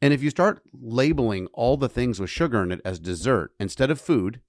And 0.00 0.12
if 0.12 0.22
you 0.22 0.30
start 0.30 0.62
labeling 0.72 1.46
all 1.52 1.76
the 1.76 1.88
things 1.88 2.18
with 2.18 2.30
sugar 2.30 2.62
in 2.62 2.72
it 2.72 2.80
as 2.84 2.98
dessert 2.98 3.52
instead 3.60 3.90
of 3.90 4.00
food, 4.00 4.40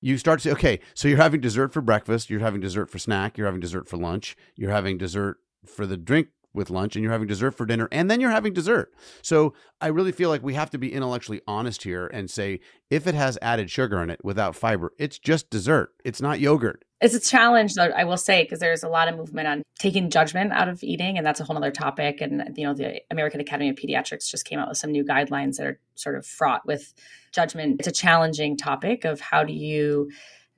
you 0.00 0.18
start 0.18 0.40
to 0.40 0.48
say, 0.48 0.52
okay, 0.52 0.80
so 0.94 1.08
you're 1.08 1.16
having 1.16 1.40
dessert 1.40 1.72
for 1.72 1.80
breakfast, 1.80 2.28
you're 2.28 2.40
having 2.40 2.60
dessert 2.60 2.90
for 2.90 2.98
snack, 2.98 3.38
you're 3.38 3.46
having 3.46 3.60
dessert 3.60 3.88
for 3.88 3.96
lunch, 3.96 4.36
you're 4.54 4.70
having 4.70 4.98
dessert 4.98 5.38
for 5.64 5.86
the 5.86 5.96
drink 5.96 6.28
with 6.54 6.70
lunch 6.70 6.96
and 6.96 7.02
you're 7.02 7.12
having 7.12 7.28
dessert 7.28 7.52
for 7.52 7.66
dinner 7.66 7.88
and 7.90 8.10
then 8.10 8.20
you're 8.20 8.30
having 8.30 8.52
dessert. 8.52 8.92
So 9.22 9.54
I 9.80 9.88
really 9.88 10.12
feel 10.12 10.28
like 10.28 10.42
we 10.42 10.54
have 10.54 10.70
to 10.70 10.78
be 10.78 10.92
intellectually 10.92 11.40
honest 11.46 11.82
here 11.82 12.06
and 12.06 12.30
say 12.30 12.60
if 12.90 13.06
it 13.06 13.14
has 13.14 13.38
added 13.40 13.70
sugar 13.70 14.02
in 14.02 14.10
it 14.10 14.24
without 14.24 14.54
fiber, 14.54 14.92
it's 14.98 15.18
just 15.18 15.50
dessert. 15.50 15.90
It's 16.04 16.20
not 16.20 16.40
yogurt. 16.40 16.84
It's 17.00 17.14
a 17.14 17.20
challenge, 17.20 17.74
though, 17.74 17.86
I 17.86 18.04
will 18.04 18.16
say, 18.16 18.44
because 18.44 18.60
there's 18.60 18.84
a 18.84 18.88
lot 18.88 19.08
of 19.08 19.16
movement 19.16 19.48
on 19.48 19.62
taking 19.80 20.08
judgment 20.08 20.52
out 20.52 20.68
of 20.68 20.84
eating, 20.84 21.18
and 21.18 21.26
that's 21.26 21.40
a 21.40 21.44
whole 21.44 21.56
other 21.56 21.72
topic. 21.72 22.20
And, 22.20 22.56
you 22.56 22.64
know, 22.64 22.74
the 22.74 23.00
American 23.10 23.40
Academy 23.40 23.70
of 23.70 23.74
Pediatrics 23.74 24.30
just 24.30 24.44
came 24.44 24.60
out 24.60 24.68
with 24.68 24.78
some 24.78 24.92
new 24.92 25.04
guidelines 25.04 25.56
that 25.56 25.66
are 25.66 25.80
sort 25.96 26.14
of 26.14 26.24
fraught 26.24 26.64
with 26.64 26.94
judgment. 27.32 27.80
It's 27.80 27.88
a 27.88 27.92
challenging 27.92 28.56
topic 28.56 29.04
of 29.04 29.20
how 29.20 29.42
do 29.42 29.52
you 29.52 30.12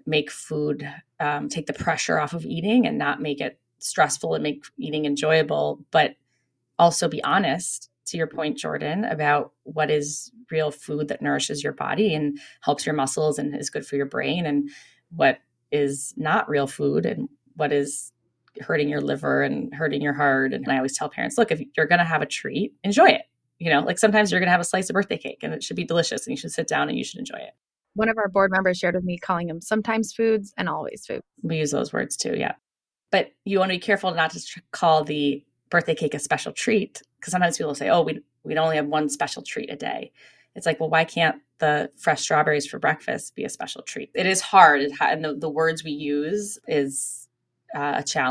make 0.04 0.30
food 0.30 0.86
um, 1.18 1.48
take 1.48 1.66
the 1.66 1.72
pressure 1.72 2.18
off 2.18 2.34
of 2.34 2.44
eating 2.44 2.86
and 2.86 2.98
not 2.98 3.22
make 3.22 3.40
it 3.40 3.58
stressful 3.84 4.34
and 4.34 4.42
make 4.42 4.64
eating 4.78 5.04
enjoyable, 5.04 5.84
but 5.90 6.14
also 6.78 7.08
be 7.08 7.22
honest 7.22 7.90
to 8.06 8.16
your 8.16 8.26
point, 8.26 8.58
Jordan, 8.58 9.04
about 9.04 9.52
what 9.62 9.90
is 9.90 10.30
real 10.50 10.70
food 10.70 11.08
that 11.08 11.22
nourishes 11.22 11.62
your 11.62 11.72
body 11.72 12.14
and 12.14 12.38
helps 12.62 12.84
your 12.84 12.94
muscles 12.94 13.38
and 13.38 13.54
is 13.56 13.70
good 13.70 13.86
for 13.86 13.96
your 13.96 14.06
brain, 14.06 14.46
and 14.46 14.70
what 15.10 15.38
is 15.70 16.12
not 16.16 16.48
real 16.48 16.66
food 16.66 17.06
and 17.06 17.28
what 17.56 17.72
is 17.72 18.12
hurting 18.60 18.88
your 18.88 19.00
liver 19.00 19.42
and 19.42 19.74
hurting 19.74 20.02
your 20.02 20.12
heart. 20.12 20.52
And 20.52 20.66
I 20.68 20.76
always 20.76 20.96
tell 20.96 21.08
parents, 21.08 21.38
look, 21.38 21.50
if 21.50 21.62
you're 21.76 21.86
going 21.86 21.98
to 21.98 22.04
have 22.04 22.22
a 22.22 22.26
treat, 22.26 22.74
enjoy 22.84 23.08
it. 23.08 23.22
You 23.58 23.70
know, 23.70 23.80
like 23.80 23.98
sometimes 23.98 24.30
you're 24.30 24.40
going 24.40 24.48
to 24.48 24.52
have 24.52 24.60
a 24.60 24.64
slice 24.64 24.90
of 24.90 24.94
birthday 24.94 25.16
cake 25.16 25.38
and 25.42 25.54
it 25.54 25.62
should 25.62 25.76
be 25.76 25.84
delicious 25.84 26.26
and 26.26 26.32
you 26.32 26.36
should 26.36 26.52
sit 26.52 26.68
down 26.68 26.88
and 26.88 26.98
you 26.98 27.04
should 27.04 27.18
enjoy 27.18 27.38
it. 27.38 27.54
One 27.94 28.08
of 28.08 28.18
our 28.18 28.28
board 28.28 28.50
members 28.50 28.78
shared 28.78 28.96
with 28.96 29.04
me 29.04 29.18
calling 29.18 29.46
them 29.46 29.60
sometimes 29.60 30.12
foods 30.12 30.52
and 30.56 30.68
always 30.68 31.06
foods. 31.06 31.22
We 31.42 31.58
use 31.58 31.70
those 31.70 31.92
words 31.92 32.16
too. 32.16 32.34
Yeah 32.36 32.54
but 33.14 33.30
you 33.44 33.60
want 33.60 33.70
to 33.70 33.76
be 33.76 33.80
careful 33.80 34.12
not 34.12 34.32
to 34.32 34.62
call 34.72 35.04
the 35.04 35.40
birthday 35.70 35.94
cake 35.94 36.14
a 36.14 36.18
special 36.18 36.50
treat 36.50 37.00
because 37.20 37.30
sometimes 37.30 37.56
people 37.56 37.72
say, 37.72 37.88
"Oh, 37.88 38.02
we 38.02 38.18
we 38.42 38.56
only 38.56 38.74
have 38.74 38.88
one 38.88 39.08
special 39.08 39.40
treat 39.40 39.70
a 39.70 39.76
day." 39.76 40.10
It's 40.56 40.66
like, 40.66 40.80
well, 40.80 40.90
why 40.90 41.04
can't 41.04 41.40
the 41.60 41.90
fresh 41.96 42.22
strawberries 42.22 42.66
for 42.66 42.80
breakfast 42.80 43.36
be 43.36 43.44
a 43.44 43.48
special 43.48 43.82
treat? 43.82 44.10
It 44.16 44.26
is 44.26 44.40
hard, 44.40 44.80
and 45.00 45.24
the, 45.24 45.36
the 45.36 45.48
words 45.48 45.84
we 45.84 45.92
use 45.92 46.58
is 46.66 47.28
uh, 47.72 47.92
a 47.98 48.02
challenge 48.02 48.22